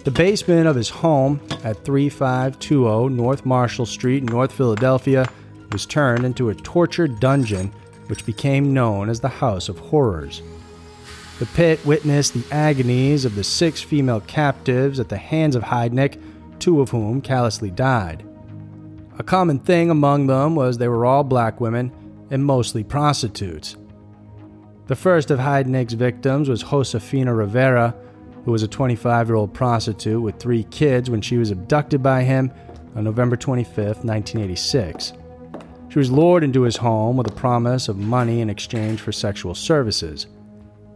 The 0.04 0.12
basement 0.12 0.68
of 0.68 0.76
his 0.76 0.90
home 0.90 1.42
at 1.64 1.84
3520 1.84 3.16
North 3.16 3.44
Marshall 3.44 3.88
Street 3.88 4.20
in 4.20 4.28
North 4.28 4.52
Philadelphia 4.52 5.28
was 5.72 5.88
turned 5.88 6.24
into 6.24 6.50
a 6.50 6.56
torture 6.56 7.08
dungeon 7.08 7.74
which 8.08 8.26
became 8.26 8.72
known 8.72 9.10
as 9.10 9.20
the 9.20 9.28
House 9.28 9.68
of 9.68 9.80
Horrors. 9.80 10.44
The 11.40 11.48
pit 11.48 11.86
witnessed 11.86 12.34
the 12.34 12.46
agonies 12.54 13.26
of 13.26 13.36
the 13.36 13.44
six 13.44 13.82
female 13.82 14.22
captives 14.22 15.00
at 15.00 15.10
the 15.10 15.18
hands 15.18 15.56
of 15.56 15.64
Heidnik, 15.64 16.22
two 16.60 16.82
of 16.82 16.92
whom 16.92 17.20
callously 17.20 17.72
died. 17.72 18.25
A 19.18 19.24
common 19.24 19.60
thing 19.60 19.90
among 19.90 20.28
them 20.28 20.56
was 20.56 20.78
they 20.78 20.90
were 20.90 21.06
all 21.06 21.24
black 21.24 21.62
women 21.62 21.92
and 22.32 22.44
mostly 22.44 22.84
prostitutes. 22.84 23.78
The 24.88 24.96
first 24.96 25.32
of 25.32 25.40
Heidnik's 25.40 25.94
victims 25.94 26.50
was 26.50 26.64
Josefina 26.64 27.34
Rivera, 27.34 27.96
who 28.44 28.52
was 28.52 28.62
a 28.62 28.68
25 28.68 29.28
year 29.28 29.36
old 29.36 29.54
prostitute 29.54 30.22
with 30.22 30.38
three 30.38 30.64
kids 30.66 31.10
when 31.10 31.22
she 31.22 31.38
was 31.38 31.50
abducted 31.50 32.04
by 32.04 32.24
him 32.24 32.52
on 32.96 33.04
November 33.04 33.36
25, 33.36 33.78
1986. 34.04 35.14
She 35.90 36.00
was 36.00 36.12
lured 36.12 36.44
into 36.44 36.64
his 36.64 36.76
home 36.76 37.16
with 37.16 37.28
a 37.28 37.36
promise 37.36 37.88
of 37.88 37.98
money 37.98 38.42
in 38.42 38.50
exchange 38.50 39.00
for 39.00 39.12
sexual 39.12 39.56
services. 39.56 40.28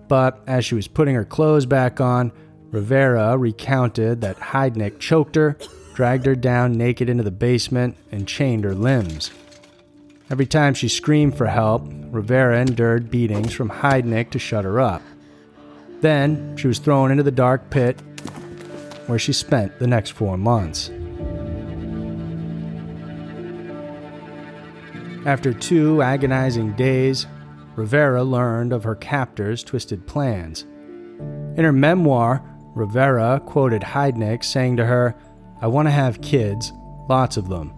But 0.09 0.41
as 0.45 0.65
she 0.65 0.75
was 0.75 0.87
putting 0.87 1.15
her 1.15 1.25
clothes 1.25 1.65
back 1.65 2.01
on, 2.01 2.33
Rivera 2.71 3.37
recounted 3.37 4.21
that 4.21 4.37
Heidnik 4.37 4.99
choked 4.99 5.35
her, 5.35 5.57
dragged 5.99 6.25
her 6.25 6.33
down 6.33 6.77
naked 6.77 7.09
into 7.09 7.23
the 7.23 7.29
basement, 7.29 7.93
and 8.09 8.25
chained 8.25 8.63
her 8.63 8.73
limbs. 8.73 9.31
Every 10.31 10.45
time 10.45 10.73
she 10.73 10.87
screamed 10.87 11.35
for 11.37 11.47
help, 11.47 11.83
Rivera 12.09 12.61
endured 12.61 13.11
beatings 13.11 13.51
from 13.51 13.69
Heidnik 13.69 14.29
to 14.29 14.39
shut 14.39 14.63
her 14.63 14.79
up. 14.79 15.01
Then 15.99 16.55
she 16.55 16.67
was 16.67 16.79
thrown 16.79 17.11
into 17.11 17.23
the 17.23 17.31
dark 17.31 17.69
pit 17.69 17.99
where 19.07 19.19
she 19.19 19.33
spent 19.33 19.77
the 19.77 19.87
next 19.87 20.11
four 20.11 20.37
months. 20.37 20.89
After 25.25 25.53
two 25.53 26.01
agonizing 26.01 26.77
days, 26.77 27.27
Rivera 27.75 28.23
learned 28.23 28.71
of 28.71 28.85
her 28.85 28.95
captor's 28.95 29.65
twisted 29.65 30.07
plans. 30.07 30.61
In 31.57 31.65
her 31.65 31.73
memoir, 31.73 32.41
Rivera 32.73 33.41
quoted 33.45 33.81
Heidnik 33.81 34.45
saying 34.45 34.77
to 34.77 34.85
her, 34.85 35.13
I 35.61 35.67
want 35.67 35.87
to 35.87 35.91
have 35.91 36.21
kids, 36.21 36.71
lots 37.09 37.35
of 37.35 37.49
them. 37.49 37.73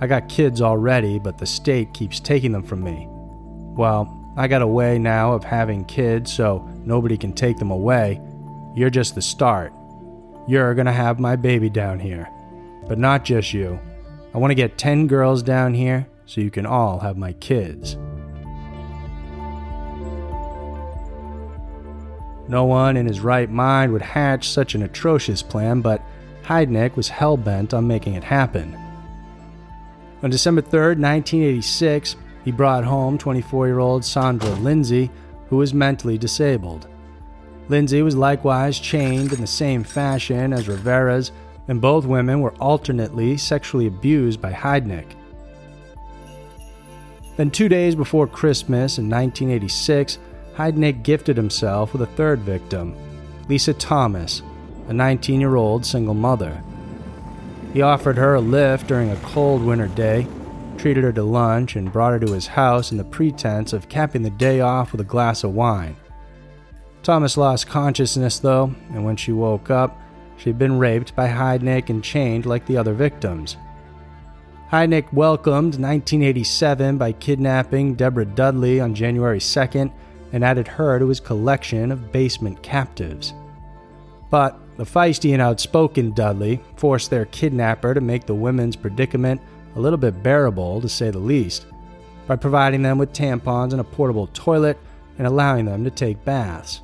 I 0.00 0.06
got 0.08 0.28
kids 0.28 0.60
already, 0.60 1.20
but 1.20 1.38
the 1.38 1.46
state 1.46 1.94
keeps 1.94 2.18
taking 2.18 2.50
them 2.50 2.64
from 2.64 2.82
me. 2.82 3.06
Well, 3.08 4.18
I 4.36 4.48
got 4.48 4.62
a 4.62 4.66
way 4.66 4.98
now 4.98 5.32
of 5.32 5.44
having 5.44 5.84
kids 5.84 6.32
so 6.32 6.68
nobody 6.84 7.16
can 7.16 7.32
take 7.32 7.58
them 7.58 7.70
away. 7.70 8.20
You're 8.74 8.90
just 8.90 9.14
the 9.14 9.22
start. 9.22 9.72
You're 10.48 10.74
gonna 10.74 10.92
have 10.92 11.20
my 11.20 11.36
baby 11.36 11.70
down 11.70 12.00
here. 12.00 12.28
But 12.88 12.98
not 12.98 13.24
just 13.24 13.52
you. 13.52 13.78
I 14.34 14.38
want 14.38 14.50
to 14.50 14.56
get 14.56 14.78
10 14.78 15.06
girls 15.06 15.42
down 15.42 15.74
here 15.74 16.08
so 16.26 16.40
you 16.40 16.50
can 16.50 16.66
all 16.66 16.98
have 16.98 17.16
my 17.16 17.34
kids. 17.34 17.96
No 22.48 22.64
one 22.64 22.96
in 22.96 23.06
his 23.06 23.20
right 23.20 23.48
mind 23.48 23.92
would 23.92 24.02
hatch 24.02 24.48
such 24.48 24.74
an 24.74 24.82
atrocious 24.82 25.42
plan, 25.42 25.80
but 25.80 26.02
Heidnik 26.44 26.96
was 26.96 27.08
hell 27.08 27.36
bent 27.36 27.72
on 27.72 27.86
making 27.86 28.14
it 28.14 28.24
happen. 28.24 28.76
On 30.22 30.30
December 30.30 30.60
3, 30.60 30.80
1986, 30.96 32.16
he 32.44 32.52
brought 32.52 32.84
home 32.84 33.18
24 33.18 33.66
year 33.66 33.78
old 33.78 34.04
Sandra 34.04 34.50
Lindsay, 34.50 35.10
who 35.48 35.56
was 35.56 35.74
mentally 35.74 36.18
disabled. 36.18 36.88
Lindsay 37.68 38.02
was 38.02 38.16
likewise 38.16 38.78
chained 38.78 39.32
in 39.32 39.40
the 39.40 39.46
same 39.46 39.84
fashion 39.84 40.52
as 40.52 40.68
Rivera's, 40.68 41.32
and 41.68 41.80
both 41.80 42.06
women 42.06 42.40
were 42.40 42.54
alternately 42.54 43.36
sexually 43.36 43.86
abused 43.86 44.40
by 44.40 44.52
Heidnik. 44.52 45.14
Then, 47.36 47.50
two 47.50 47.68
days 47.68 47.94
before 47.94 48.26
Christmas 48.26 48.98
in 48.98 49.08
1986, 49.08 50.18
Heidnik 50.54 51.02
gifted 51.02 51.36
himself 51.36 51.92
with 51.92 52.02
a 52.02 52.06
third 52.14 52.40
victim, 52.40 52.94
Lisa 53.48 53.72
Thomas, 53.72 54.42
a 54.88 54.92
19 54.92 55.40
year 55.40 55.56
old 55.56 55.86
single 55.86 56.14
mother. 56.14 56.62
He 57.72 57.82
offered 57.82 58.16
her 58.16 58.34
a 58.34 58.40
lift 58.40 58.86
during 58.86 59.10
a 59.10 59.16
cold 59.16 59.62
winter 59.62 59.88
day, 59.88 60.26
treated 60.76 61.04
her 61.04 61.12
to 61.12 61.22
lunch, 61.22 61.76
and 61.76 61.92
brought 61.92 62.12
her 62.12 62.20
to 62.20 62.32
his 62.32 62.48
house 62.48 62.90
in 62.90 62.98
the 62.98 63.04
pretense 63.04 63.72
of 63.72 63.88
capping 63.88 64.22
the 64.22 64.30
day 64.30 64.60
off 64.60 64.92
with 64.92 65.00
a 65.00 65.04
glass 65.04 65.44
of 65.44 65.54
wine. 65.54 65.96
Thomas 67.02 67.36
lost 67.36 67.66
consciousness, 67.66 68.38
though, 68.38 68.74
and 68.90 69.04
when 69.04 69.16
she 69.16 69.32
woke 69.32 69.70
up, 69.70 69.98
she 70.36 70.50
had 70.50 70.58
been 70.58 70.78
raped 70.78 71.14
by 71.16 71.28
Heidnik 71.28 71.88
and 71.88 72.02
chained 72.02 72.46
like 72.46 72.66
the 72.66 72.76
other 72.76 72.94
victims. 72.94 73.56
Heidnik 74.70 75.12
welcomed 75.12 75.74
1987 75.74 76.98
by 76.98 77.12
kidnapping 77.12 77.94
Deborah 77.94 78.24
Dudley 78.24 78.80
on 78.80 78.94
January 78.94 79.38
2nd 79.38 79.92
and 80.32 80.44
added 80.44 80.66
her 80.66 80.98
to 80.98 81.08
his 81.08 81.20
collection 81.20 81.92
of 81.92 82.10
basement 82.10 82.62
captives. 82.62 83.34
But 84.30 84.58
the 84.76 84.84
feisty 84.84 85.32
and 85.32 85.42
outspoken 85.42 86.12
Dudley 86.12 86.60
forced 86.76 87.10
their 87.10 87.26
kidnapper 87.26 87.94
to 87.94 88.00
make 88.00 88.26
the 88.26 88.34
women's 88.34 88.76
predicament 88.76 89.40
a 89.76 89.80
little 89.80 89.98
bit 89.98 90.22
bearable, 90.22 90.80
to 90.80 90.88
say 90.88 91.10
the 91.10 91.18
least, 91.18 91.66
by 92.26 92.36
providing 92.36 92.82
them 92.82 92.98
with 92.98 93.12
tampons 93.12 93.72
and 93.72 93.80
a 93.80 93.84
portable 93.84 94.28
toilet 94.28 94.78
and 95.18 95.26
allowing 95.26 95.66
them 95.66 95.84
to 95.84 95.90
take 95.90 96.24
baths. 96.24 96.80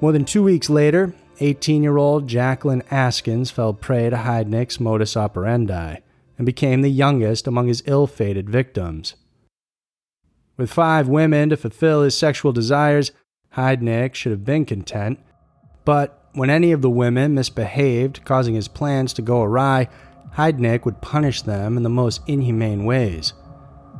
More 0.00 0.12
than 0.12 0.24
two 0.24 0.42
weeks 0.42 0.70
later, 0.70 1.14
18 1.40 1.82
year 1.82 1.96
old 1.96 2.28
Jacqueline 2.28 2.82
Askins 2.90 3.50
fell 3.50 3.72
prey 3.72 4.10
to 4.10 4.16
Heidnik's 4.16 4.80
modus 4.80 5.16
operandi 5.16 5.96
and 6.38 6.46
became 6.46 6.82
the 6.82 6.90
youngest 6.90 7.46
among 7.46 7.68
his 7.68 7.82
ill 7.86 8.06
fated 8.06 8.48
victims. 8.48 9.14
With 10.56 10.72
five 10.72 11.08
women 11.08 11.50
to 11.50 11.56
fulfill 11.56 12.02
his 12.02 12.16
sexual 12.16 12.52
desires, 12.52 13.10
Heidnik 13.56 14.14
should 14.14 14.32
have 14.32 14.44
been 14.44 14.64
content 14.64 15.18
but 15.84 16.21
when 16.34 16.48
any 16.48 16.72
of 16.72 16.80
the 16.80 16.90
women 16.90 17.34
misbehaved, 17.34 18.24
causing 18.24 18.54
his 18.54 18.68
plans 18.68 19.12
to 19.12 19.22
go 19.22 19.42
awry, 19.42 19.88
Heidnik 20.36 20.84
would 20.84 21.02
punish 21.02 21.42
them 21.42 21.76
in 21.76 21.82
the 21.82 21.90
most 21.90 22.22
inhumane 22.26 22.84
ways. 22.84 23.34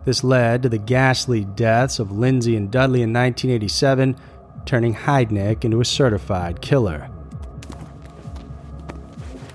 This 0.05 0.25
led 0.25 0.63
to 0.63 0.69
the 0.69 0.79
ghastly 0.79 1.45
deaths 1.45 1.99
of 1.99 2.11
Lindsay 2.11 2.57
and 2.57 2.71
Dudley 2.71 3.03
in 3.03 3.13
1987, 3.13 4.17
turning 4.65 4.95
Heidnik 4.95 5.65
into 5.65 5.81
a 5.81 5.85
certified 5.85 6.63
killer. 6.63 7.11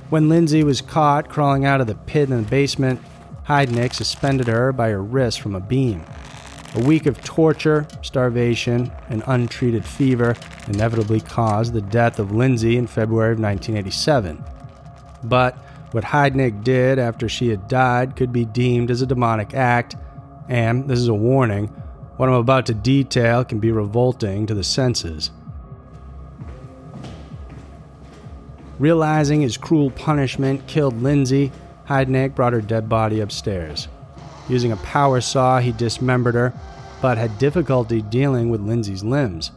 When 0.10 0.30
Lindsay 0.30 0.64
was 0.64 0.80
caught 0.80 1.30
crawling 1.30 1.66
out 1.66 1.82
of 1.82 1.88
the 1.88 1.96
pit 1.96 2.30
in 2.30 2.44
the 2.44 2.50
basement, 2.50 3.02
Heidnik 3.48 3.94
suspended 3.94 4.48
her 4.48 4.72
by 4.72 4.90
her 4.90 5.04
wrist 5.04 5.42
from 5.42 5.56
a 5.56 5.60
beam. 5.60 6.06
A 6.76 6.84
week 6.84 7.06
of 7.06 7.24
torture, 7.24 7.88
starvation, 8.02 8.92
and 9.10 9.24
untreated 9.28 9.86
fever 9.86 10.36
inevitably 10.68 11.22
caused 11.22 11.74
the 11.74 11.82
death 11.82 12.20
of 12.20 12.34
Lindsay 12.34 12.78
in 12.78 12.88
February 12.88 13.34
of 13.34 13.40
1987. 13.40 14.44
But 15.24 15.56
what 15.92 16.04
Heidnik 16.04 16.64
did 16.64 17.00
after 17.00 17.30
she 17.30 17.48
had 17.48 17.68
died 17.68 18.16
could 18.16 18.34
be 18.34 18.46
deemed 18.46 18.92
as 18.92 19.02
a 19.02 19.06
demonic 19.08 19.54
act, 19.54 19.96
and 20.50 20.88
this 20.88 21.00
is 21.00 21.08
a 21.08 21.14
warning 21.14 21.68
what 22.18 22.30
I'm 22.30 22.36
about 22.36 22.66
to 22.66 22.74
detail 22.74 23.46
can 23.46 23.60
be 23.60 23.72
revolting 23.72 24.48
to 24.48 24.56
the 24.56 24.64
senses. 24.64 25.30
Realizing 28.80 29.42
his 29.42 29.56
cruel 29.56 29.92
punishment 29.92 30.68
killed 30.68 31.02
Lindsay, 31.02 31.52
Heidnik 31.88 32.36
brought 32.36 32.54
her 32.54 32.62
dead 32.62 32.90
body 32.90 33.20
upstairs. 33.20 33.88
Using 34.50 34.72
a 34.72 34.78
power 34.78 35.22
saw, 35.22 35.60
he 35.60 35.72
dismembered 35.72 36.36
her, 36.36 36.54
but 37.02 37.18
had 37.18 37.38
difficulty 37.38 38.02
dealing 38.02 38.50
with 38.50 38.62
Lindsay's 38.62 39.04
limbs. 39.04 39.52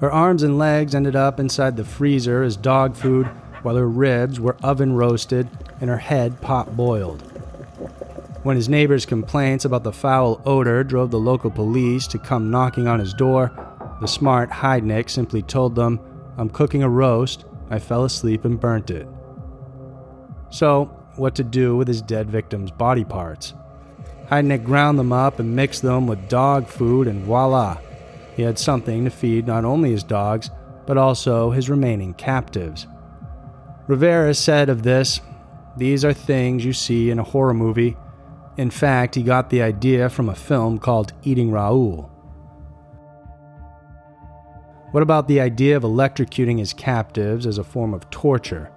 Her 0.00 0.10
arms 0.10 0.42
and 0.42 0.58
legs 0.58 0.94
ended 0.94 1.14
up 1.14 1.38
inside 1.38 1.76
the 1.76 1.84
freezer 1.84 2.42
as 2.42 2.56
dog 2.56 2.96
food, 2.96 3.26
while 3.62 3.76
her 3.76 3.88
ribs 3.88 4.40
were 4.40 4.56
oven 4.62 4.94
roasted 4.94 5.48
and 5.80 5.88
her 5.88 5.98
head 5.98 6.40
pot 6.40 6.76
boiled. 6.76 7.22
When 8.42 8.56
his 8.56 8.68
neighbors' 8.68 9.06
complaints 9.06 9.64
about 9.64 9.84
the 9.84 9.92
foul 9.92 10.42
odor 10.44 10.82
drove 10.82 11.12
the 11.12 11.20
local 11.20 11.50
police 11.50 12.08
to 12.08 12.18
come 12.18 12.50
knocking 12.50 12.88
on 12.88 12.98
his 12.98 13.14
door, 13.14 13.52
the 14.00 14.08
smart 14.08 14.50
Heidnik 14.50 15.08
simply 15.08 15.42
told 15.42 15.76
them, 15.76 16.00
I'm 16.36 16.50
cooking 16.50 16.82
a 16.82 16.88
roast, 16.88 17.44
I 17.70 17.78
fell 17.78 18.04
asleep 18.04 18.44
and 18.44 18.58
burnt 18.58 18.90
it. 18.90 19.06
So, 20.50 20.86
what 21.14 21.36
to 21.36 21.44
do 21.44 21.76
with 21.76 21.86
his 21.86 22.02
dead 22.02 22.28
victim's 22.28 22.72
body 22.72 23.04
parts? 23.04 23.54
Heidnik 24.32 24.64
ground 24.64 24.98
them 24.98 25.12
up 25.12 25.40
and 25.40 25.54
mixed 25.54 25.82
them 25.82 26.06
with 26.06 26.30
dog 26.30 26.66
food, 26.66 27.06
and 27.06 27.22
voila! 27.22 27.76
He 28.34 28.40
had 28.40 28.58
something 28.58 29.04
to 29.04 29.10
feed 29.10 29.46
not 29.46 29.66
only 29.66 29.90
his 29.90 30.02
dogs, 30.02 30.48
but 30.86 30.96
also 30.96 31.50
his 31.50 31.68
remaining 31.68 32.14
captives. 32.14 32.86
Rivera 33.86 34.32
said 34.32 34.70
of 34.70 34.84
this, 34.84 35.20
These 35.76 36.02
are 36.02 36.14
things 36.14 36.64
you 36.64 36.72
see 36.72 37.10
in 37.10 37.18
a 37.18 37.22
horror 37.22 37.52
movie. 37.52 37.94
In 38.56 38.70
fact, 38.70 39.16
he 39.16 39.22
got 39.22 39.50
the 39.50 39.60
idea 39.60 40.08
from 40.08 40.30
a 40.30 40.34
film 40.34 40.78
called 40.78 41.12
Eating 41.22 41.50
Raoul. 41.50 42.10
What 44.92 45.02
about 45.02 45.28
the 45.28 45.42
idea 45.42 45.76
of 45.76 45.82
electrocuting 45.82 46.58
his 46.58 46.72
captives 46.72 47.46
as 47.46 47.58
a 47.58 47.64
form 47.64 47.92
of 47.92 48.08
torture? 48.08 48.71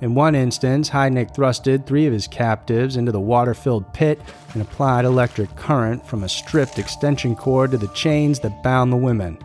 In 0.00 0.14
one 0.14 0.34
instance, 0.34 0.90
Heidnik 0.90 1.34
thrusted 1.34 1.86
three 1.86 2.06
of 2.06 2.12
his 2.12 2.26
captives 2.26 2.96
into 2.96 3.12
the 3.12 3.20
water 3.20 3.54
filled 3.54 3.92
pit 3.94 4.20
and 4.52 4.60
applied 4.60 5.04
electric 5.04 5.54
current 5.56 6.06
from 6.06 6.24
a 6.24 6.28
stripped 6.28 6.78
extension 6.78 7.36
cord 7.36 7.70
to 7.70 7.78
the 7.78 7.88
chains 7.88 8.40
that 8.40 8.62
bound 8.62 8.92
the 8.92 8.96
women. 8.96 9.38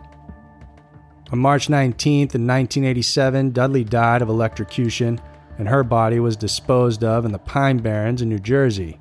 On 1.31 1.37
March 1.37 1.67
19th, 1.67 2.33
in 2.33 2.47
1987, 2.47 3.51
Dudley 3.51 3.83
died 3.83 4.23
of 4.23 4.29
electrocution, 4.29 5.21
and 5.59 5.67
her 5.67 5.83
body 5.83 6.19
was 6.19 6.35
disposed 6.35 7.03
of 7.03 7.23
in 7.23 7.31
the 7.31 7.37
Pine 7.37 7.77
Barrens 7.77 8.23
in 8.23 8.29
New 8.29 8.39
Jersey. 8.39 8.99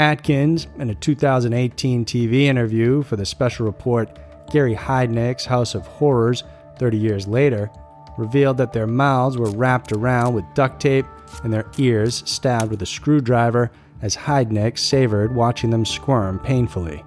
Atkins, 0.00 0.66
in 0.78 0.90
a 0.90 0.94
2018 0.96 2.04
TV 2.04 2.42
interview 2.42 3.04
for 3.04 3.14
the 3.14 3.24
special 3.24 3.64
report 3.64 4.18
Gary 4.50 4.74
Heidnik's 4.74 5.44
House 5.44 5.76
of 5.76 5.86
Horrors 5.86 6.42
30 6.78 6.98
years 6.98 7.28
later, 7.28 7.70
revealed 8.16 8.58
that 8.58 8.72
their 8.72 8.86
mouths 8.86 9.36
were 9.36 9.50
wrapped 9.50 9.92
around 9.92 10.34
with 10.34 10.44
duct 10.54 10.80
tape 10.80 11.06
and 11.42 11.52
their 11.52 11.70
ears 11.78 12.22
stabbed 12.26 12.70
with 12.70 12.82
a 12.82 12.86
screwdriver 12.86 13.70
as 14.02 14.16
Heidnik 14.16 14.78
savored 14.78 15.34
watching 15.34 15.70
them 15.70 15.84
squirm 15.84 16.38
painfully. 16.38 17.02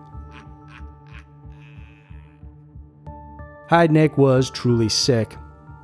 Heidnik 3.69 4.17
was 4.17 4.49
truly 4.49 4.89
sick, 4.89 5.35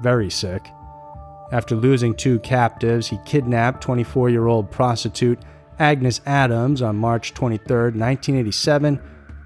very 0.01 0.29
sick. 0.29 0.67
After 1.51 1.75
losing 1.75 2.15
two 2.15 2.39
captives, 2.39 3.07
he 3.07 3.19
kidnapped 3.25 3.83
24 3.83 4.29
year 4.29 4.47
old 4.47 4.71
prostitute 4.71 5.39
Agnes 5.79 6.21
Adams 6.25 6.81
on 6.81 6.95
March 6.95 7.33
23, 7.33 7.75
1987, 7.75 9.01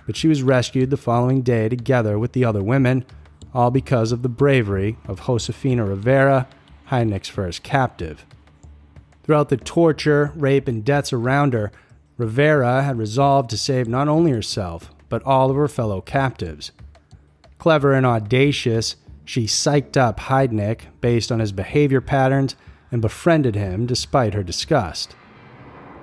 but 0.06 0.16
she 0.16 0.28
was 0.28 0.44
rescued 0.44 0.90
the 0.90 0.98
following 0.98 1.42
day 1.42 1.68
together 1.68 2.20
with 2.20 2.34
the 2.34 2.46
other 2.46 2.63
women, 2.63 3.06
all 3.58 3.72
because 3.72 4.12
of 4.12 4.22
the 4.22 4.30
bravery 4.30 4.98
of 5.08 5.22
Josefina 5.22 5.84
Rivera, 5.84 6.48
Heidnik's 6.91 7.28
first 7.28 7.63
captive. 7.63 8.24
Throughout 9.24 9.50
the 9.50 9.58
torture, 9.58 10.32
rape, 10.36 10.67
and 10.67 10.86
deaths 10.86 11.12
around 11.12 11.54
her, 11.54 11.72
Rivera 12.17 12.84
had 12.84 13.00
resolved 13.00 13.50
to 13.50 13.58
save 13.58 13.88
not 13.88 14.08
only 14.08 14.30
herself, 14.30 14.93
but 15.10 15.24
all 15.24 15.50
of 15.50 15.56
her 15.56 15.67
fellow 15.67 16.02
captives. 16.02 16.72
Clever 17.58 17.93
and 17.93 18.06
audacious, 18.06 18.96
she 19.26 19.46
psyched 19.46 19.98
up 19.98 20.20
Heidnik 20.20 20.82
based 21.02 21.32
on 21.32 21.39
his 21.39 21.52
behavior 21.52 22.00
patterns 22.00 22.56
and 22.91 23.02
befriended 23.02 23.56
him 23.56 23.88
despite 23.88 24.36
her 24.36 24.43
disgust. 24.43 25.15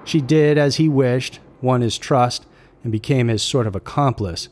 She 0.04 0.20
did 0.20 0.58
as 0.58 0.76
he 0.76 0.88
wished, 0.88 1.38
won 1.62 1.82
his 1.82 1.98
trust, 1.98 2.46
and 2.82 2.90
became 2.90 3.28
his 3.28 3.44
sort 3.44 3.68
of 3.68 3.76
accomplice. 3.76 4.48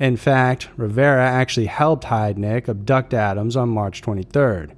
In 0.00 0.16
fact, 0.16 0.70
Rivera 0.78 1.28
actually 1.28 1.66
helped 1.66 2.04
Heidnik 2.04 2.70
abduct 2.70 3.12
Adams 3.12 3.54
on 3.54 3.68
March 3.68 4.00
23rd. 4.00 4.74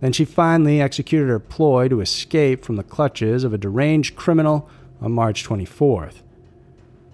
Then 0.00 0.14
she 0.14 0.24
finally 0.24 0.80
executed 0.80 1.28
her 1.28 1.38
ploy 1.38 1.88
to 1.88 2.00
escape 2.00 2.64
from 2.64 2.76
the 2.76 2.82
clutches 2.82 3.44
of 3.44 3.52
a 3.52 3.58
deranged 3.58 4.16
criminal 4.16 4.66
on 4.98 5.12
March 5.12 5.44
24th. 5.46 6.22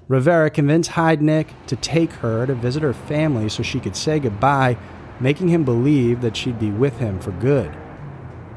Rivera 0.06 0.50
convinced 0.50 0.92
Heidnik 0.92 1.48
to 1.66 1.74
take 1.74 2.12
her 2.12 2.46
to 2.46 2.54
visit 2.54 2.84
her 2.84 2.94
family 2.94 3.48
so 3.48 3.64
she 3.64 3.80
could 3.80 3.96
say 3.96 4.20
goodbye, 4.20 4.78
making 5.18 5.48
him 5.48 5.64
believe 5.64 6.20
that 6.20 6.36
she'd 6.36 6.60
be 6.60 6.70
with 6.70 6.98
him 6.98 7.18
for 7.18 7.32
good. 7.32 7.76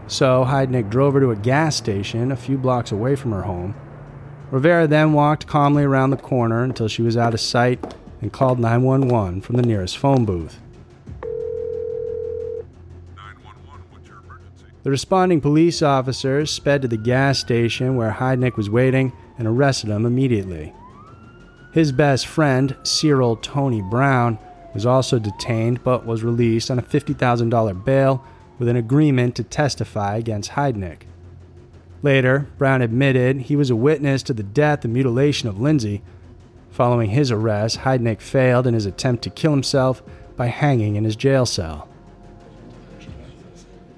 So 0.06 0.46
Heidnik 0.46 0.92
drove 0.92 1.16
her 1.16 1.20
to 1.22 1.32
a 1.32 1.36
gas 1.36 1.76
station 1.76 2.32
a 2.32 2.36
few 2.36 2.60
blocks 2.60 2.92
away 2.92 3.16
from 3.16 3.32
her 3.32 3.44
home. 3.44 3.74
Rivera 4.52 4.86
then 4.86 5.14
walked 5.14 5.48
calmly 5.48 5.84
around 5.84 6.12
the 6.12 6.18
corner 6.18 6.64
until 6.64 6.88
she 6.88 7.02
was 7.02 7.18
out 7.18 7.34
of 7.34 7.40
sight 7.40 7.96
and 8.22 8.34
called 8.34 8.60
911 8.60 9.42
from 9.42 9.56
the 9.56 9.62
nearest 9.62 9.98
phone 9.98 10.26
booth. 10.26 10.60
The 14.84 14.90
responding 14.90 15.42
police 15.42 15.82
officers 15.82 16.52
sped 16.52 16.82
to 16.82 16.88
the 16.88 16.98
gas 16.98 17.38
station 17.38 17.96
where 17.96 18.12
Heidnik 18.12 18.56
was 18.56 18.70
waiting 18.70 19.12
and 19.38 19.48
arrested 19.48 19.90
him 19.90 20.06
immediately. 20.06 20.74
His 21.74 21.92
best 21.92 22.26
friend, 22.26 22.76
Cyril 22.84 23.36
Tony 23.36 23.82
Brown, 23.82 24.40
was 24.74 24.86
also 24.86 25.20
detained 25.20 25.84
but 25.84 26.06
was 26.06 26.24
released 26.24 26.72
on 26.72 26.80
a 26.80 26.84
$50,000 26.84 27.86
bail 27.86 28.24
with 28.58 28.68
an 28.68 28.76
agreement 28.76 29.36
to 29.36 29.44
testify 29.44 30.18
against 30.18 30.52
Heidnik. 30.52 31.02
Later, 32.02 32.48
Brown 32.58 32.82
admitted 32.82 33.42
he 33.42 33.56
was 33.56 33.70
a 33.70 33.76
witness 33.76 34.24
to 34.24 34.34
the 34.34 34.44
death 34.44 34.86
and 34.86 34.94
mutilation 34.94 35.50
of 35.50 35.60
Lindsay. 35.60 36.02
Following 36.72 37.10
his 37.10 37.32
arrest, 37.32 37.80
Heidnik 37.80 38.22
failed 38.22 38.68
in 38.68 38.74
his 38.74 38.86
attempt 38.86 39.24
to 39.24 39.30
kill 39.30 39.52
himself 39.52 40.02
by 40.38 40.48
hanging 40.48 40.96
in 40.96 41.04
his 41.04 41.16
jail 41.16 41.46
cell. 41.46 41.88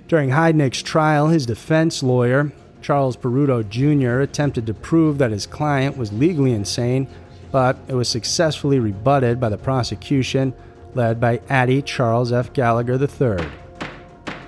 During 0.07 0.31
Heidnik's 0.31 0.81
trial, 0.81 1.27
his 1.27 1.45
defense 1.45 2.03
lawyer, 2.03 2.51
Charles 2.81 3.15
Peruto 3.15 3.67
Jr., 3.67 4.21
attempted 4.21 4.65
to 4.65 4.73
prove 4.73 5.19
that 5.19 5.31
his 5.31 5.45
client 5.45 5.97
was 5.97 6.11
legally 6.11 6.53
insane, 6.53 7.07
but 7.51 7.77
it 7.87 7.93
was 7.93 8.09
successfully 8.09 8.79
rebutted 8.79 9.39
by 9.39 9.49
the 9.49 9.57
prosecution, 9.57 10.53
led 10.95 11.19
by 11.19 11.41
Addy 11.49 11.81
Charles 11.81 12.31
F. 12.33 12.51
Gallagher 12.53 12.95
III. 12.95 13.47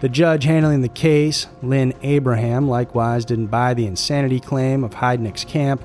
The 0.01 0.09
judge 0.09 0.43
handling 0.43 0.81
the 0.81 0.89
case, 0.89 1.47
Lynn 1.61 1.93
Abraham, 2.01 2.67
likewise 2.67 3.23
didn't 3.23 3.47
buy 3.47 3.73
the 3.73 3.85
insanity 3.85 4.41
claim 4.41 4.83
of 4.83 4.95
Heidnik's 4.95 5.45
camp. 5.45 5.81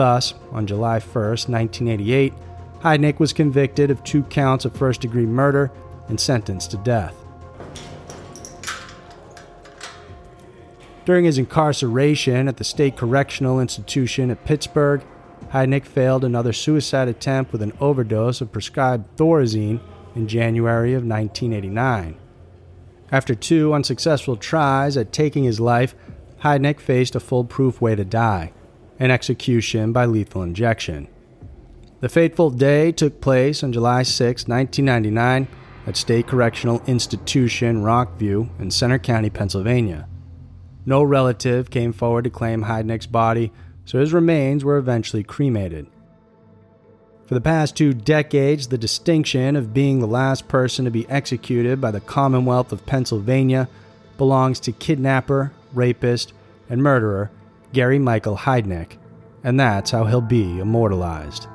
Thus, 0.00 0.32
on 0.50 0.66
July 0.66 0.98
1, 0.98 1.12
1988, 1.12 2.32
Heidnik 2.80 3.18
was 3.18 3.34
convicted 3.34 3.90
of 3.90 4.02
two 4.02 4.22
counts 4.22 4.64
of 4.64 4.74
first 4.74 5.02
degree 5.02 5.26
murder 5.26 5.70
and 6.08 6.18
sentenced 6.18 6.70
to 6.70 6.78
death. 6.78 7.14
During 11.04 11.26
his 11.26 11.36
incarceration 11.36 12.48
at 12.48 12.56
the 12.56 12.64
State 12.64 12.96
Correctional 12.96 13.60
Institution 13.60 14.30
at 14.30 14.46
Pittsburgh, 14.46 15.04
Heidnik 15.52 15.84
failed 15.84 16.24
another 16.24 16.54
suicide 16.54 17.08
attempt 17.08 17.52
with 17.52 17.60
an 17.60 17.74
overdose 17.78 18.40
of 18.40 18.52
prescribed 18.52 19.18
Thorazine 19.18 19.80
in 20.16 20.26
January 20.26 20.94
of 20.94 21.04
1989. 21.04 22.16
After 23.12 23.34
two 23.34 23.74
unsuccessful 23.74 24.38
tries 24.38 24.96
at 24.96 25.12
taking 25.12 25.44
his 25.44 25.60
life, 25.60 25.94
Heidnik 26.42 26.80
faced 26.80 27.14
a 27.14 27.20
foolproof 27.20 27.82
way 27.82 27.94
to 27.94 28.04
die 28.06 28.54
an 29.00 29.10
execution 29.10 29.92
by 29.92 30.04
lethal 30.04 30.42
injection. 30.42 31.08
The 32.00 32.08
fateful 32.08 32.50
day 32.50 32.92
took 32.92 33.20
place 33.20 33.64
on 33.64 33.72
July 33.72 34.02
6, 34.02 34.46
1999, 34.46 35.48
at 35.86 35.96
State 35.96 36.26
Correctional 36.26 36.82
Institution, 36.86 37.82
Rockview, 37.82 38.48
in 38.60 38.70
Centre 38.70 38.98
County, 38.98 39.30
Pennsylvania. 39.30 40.06
No 40.84 41.02
relative 41.02 41.70
came 41.70 41.94
forward 41.94 42.24
to 42.24 42.30
claim 42.30 42.64
Heidnik's 42.64 43.06
body, 43.06 43.52
so 43.86 43.98
his 43.98 44.12
remains 44.12 44.64
were 44.64 44.76
eventually 44.76 45.22
cremated. 45.22 45.86
For 47.26 47.34
the 47.34 47.40
past 47.40 47.76
two 47.76 47.94
decades, 47.94 48.68
the 48.68 48.78
distinction 48.78 49.56
of 49.56 49.72
being 49.72 50.00
the 50.00 50.06
last 50.06 50.46
person 50.46 50.84
to 50.84 50.90
be 50.90 51.08
executed 51.08 51.80
by 51.80 51.90
the 51.90 52.00
Commonwealth 52.00 52.72
of 52.72 52.86
Pennsylvania 52.86 53.68
belongs 54.18 54.60
to 54.60 54.72
kidnapper, 54.72 55.52
rapist, 55.72 56.32
and 56.68 56.82
murderer 56.82 57.30
Gary 57.72 57.98
Michael 57.98 58.36
Heidnik, 58.36 58.98
and 59.44 59.58
that's 59.58 59.90
how 59.90 60.04
he'll 60.04 60.20
be 60.20 60.58
immortalized. 60.58 61.46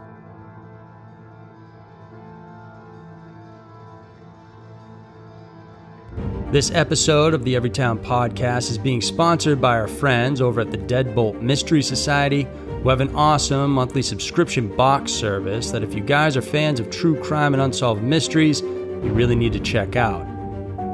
This 6.52 6.72
episode 6.72 7.34
of 7.34 7.44
the 7.44 7.56
Everytown 7.56 8.02
podcast 8.02 8.70
is 8.70 8.78
being 8.78 9.02
sponsored 9.02 9.60
by 9.60 9.78
our 9.78 9.88
friends 9.88 10.40
over 10.42 10.62
at 10.62 10.72
the 10.72 10.78
Deadbolt 10.78 11.42
Mystery 11.42 11.82
Society 11.82 12.48
we 12.86 12.92
have 12.92 13.02
an 13.02 13.16
awesome 13.16 13.72
monthly 13.72 14.04
subscription 14.04 14.68
box 14.76 15.12
service 15.12 15.72
that, 15.72 15.82
if 15.82 15.96
you 15.96 16.02
guys 16.02 16.38
are 16.38 16.42
fans 16.44 16.80
of 16.80 16.92
true 16.92 17.20
crime 17.20 17.56
and 17.56 17.64
unsolved 17.64 18.04
mysteries, 18.04 18.62
you 18.62 19.12
really 19.12 19.36
need 19.36 19.54
to 19.54 19.60
check 19.60 19.96
out. 19.96 20.24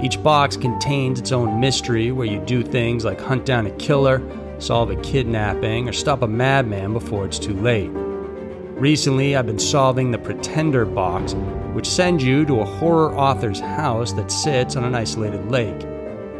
Each 0.01 0.23
box 0.23 0.55
contains 0.55 1.19
its 1.19 1.33
own 1.33 1.59
mystery 1.59 2.13
where 2.13 2.25
you 2.25 2.39
do 2.45 2.63
things 2.63 3.03
like 3.03 3.19
hunt 3.19 3.45
down 3.45 3.67
a 3.67 3.71
killer, 3.71 4.19
solve 4.61 4.91
a 4.91 4.95
kidnapping, 4.97 5.89
or 5.89 5.93
stop 5.93 6.21
a 6.21 6.27
madman 6.27 6.93
before 6.93 7.25
it's 7.25 7.39
too 7.39 7.55
late. 7.55 7.89
Recently, 7.89 9.35
I've 9.35 9.45
been 9.45 9.59
solving 9.59 10.11
the 10.11 10.17
Pretender 10.17 10.85
box, 10.85 11.33
which 11.73 11.87
sends 11.87 12.23
you 12.23 12.45
to 12.45 12.61
a 12.61 12.65
horror 12.65 13.15
author's 13.15 13.59
house 13.59 14.13
that 14.13 14.31
sits 14.31 14.75
on 14.75 14.83
an 14.83 14.95
isolated 14.95 15.49
lake. 15.51 15.81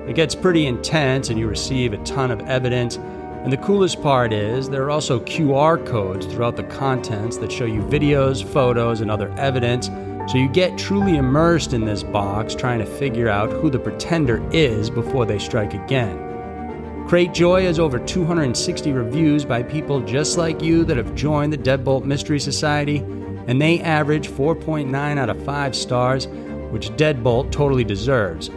It 0.08 0.16
gets 0.16 0.36
pretty 0.36 0.66
intense, 0.66 1.30
and 1.30 1.40
you 1.40 1.48
receive 1.48 1.94
a 1.94 2.04
ton 2.04 2.32
of 2.32 2.42
evidence 2.42 2.98
and 3.44 3.52
the 3.52 3.58
coolest 3.58 4.04
part 4.04 4.34
is 4.34 4.70
there 4.70 4.84
are 4.84 4.92
also 4.92 5.20
QR 5.20 5.84
codes 5.88 6.28
throughout 6.28 6.56
the 6.56 6.64
contents 6.64 7.38
that 7.38 7.52
show 7.52 7.66
you 7.66 7.82
videos, 7.82 8.44
photos, 8.44 9.02
and 9.02 9.10
other 9.10 9.34
evidence, 9.36 9.88
so 10.32 10.38
you 10.38 10.48
get 10.48 10.78
truly 10.78 11.18
immersed 11.18 11.74
in 11.74 11.84
this 11.84 12.04
box 12.04 12.54
trying 12.54 12.78
to 12.78 12.86
figure 12.86 13.30
out 13.30 13.50
who 13.50 13.72
the 13.72 13.80
pretender 13.80 14.48
is 14.52 14.92
before 14.92 15.26
they 15.26 15.40
strike 15.40 15.74
again. 15.74 16.31
Cratejoy 17.12 17.64
has 17.64 17.78
over 17.78 18.00
260 18.00 18.94
reviews 18.94 19.44
by 19.44 19.62
people 19.62 20.00
just 20.00 20.38
like 20.38 20.62
you 20.62 20.86
that 20.86 20.96
have 20.96 21.14
joined 21.14 21.52
the 21.52 21.58
Deadbolt 21.58 22.06
Mystery 22.06 22.40
Society, 22.40 23.00
and 23.48 23.62
they 23.62 23.82
average 23.82 24.30
4.9 24.30 25.18
out 25.18 25.30
of 25.30 25.44
5 25.44 25.76
stars, 25.76 26.28
which 26.70 26.90
Deadbolt 26.92 27.52
totally 27.52 27.84
deserves. 27.84 28.50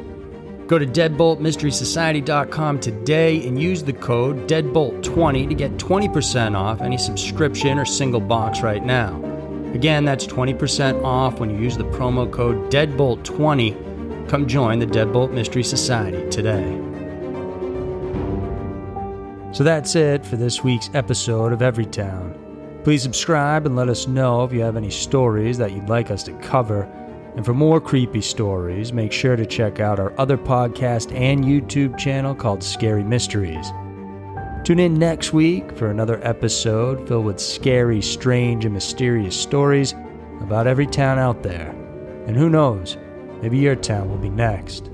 Go 0.69 0.79
to 0.79 0.87
deadboltmysterysociety.com 0.87 2.79
today 2.79 3.45
and 3.45 3.61
use 3.61 3.83
the 3.83 3.93
code 3.93 4.47
DEADBOLT20 4.49 5.49
to 5.49 5.55
get 5.57 5.77
20% 5.77 6.57
off 6.57 6.81
any 6.81 6.97
subscription 6.97 7.77
or 7.77 7.85
single 7.85 8.21
box 8.21 8.61
right 8.61 8.85
now. 8.85 9.21
Again, 9.75 10.05
that's 10.05 10.29
20% 10.29 11.03
off 11.03 11.41
when 11.41 11.51
you 11.51 11.59
use 11.59 11.77
the 11.77 11.83
promo 11.83 12.31
code 12.31 12.71
DEADBOLT20. 12.71 14.29
Come 14.29 14.47
join 14.47 14.79
the 14.79 14.87
Deadbolt 14.87 15.33
Mystery 15.33 15.65
Society 15.65 16.31
today. 16.31 16.84
So 19.55 19.63
that's 19.63 19.95
it 19.95 20.27
for 20.27 20.35
this 20.35 20.65
week's 20.65 20.91
episode 20.95 21.53
of 21.53 21.61
Everytown. 21.61 22.83
Please 22.83 23.05
subscribe 23.05 23.67
and 23.67 23.77
let 23.77 23.89
us 23.89 24.09
know 24.09 24.43
if 24.43 24.53
you 24.53 24.61
have 24.63 24.77
any 24.77 24.91
stories 24.91 25.59
that 25.59 25.71
you'd 25.71 25.89
like 25.89 26.11
us 26.11 26.25
to 26.25 26.33
cover. 26.39 26.83
And 27.37 27.47
for 27.47 27.55
more 27.55 27.81
creepy 27.81 28.21
stories, 28.21 28.93
make 28.93 29.13
sure 29.13 29.37
to 29.37 29.47
check 29.47 29.79
out 29.79 30.01
our 30.01 30.13
other 30.19 30.37
podcast 30.37 31.15
and 31.15 31.45
YouTube 31.45 31.97
channel 31.97 32.35
called 32.35 32.65
Scary 32.65 33.05
Mysteries. 33.05 33.71
Tune 34.65 34.81
in 34.81 34.99
next 34.99 35.33
week 35.33 35.71
for 35.79 35.89
another 35.89 36.19
episode 36.27 37.07
filled 37.07 37.25
with 37.25 37.39
scary, 37.39 38.03
strange, 38.03 38.65
and 38.65 38.75
mysterious 38.75 39.41
stories 39.41 39.95
about 40.41 40.67
every 40.67 40.89
town 40.89 41.21
out 41.21 41.45
there. 41.45 41.71
And 42.27 42.37
who 42.37 42.51
knows, 42.51 42.97
maybe 43.41 43.59
your 43.59 43.77
town 43.77 44.11
will 44.11 44.19
be 44.19 44.31
next. 44.31 44.91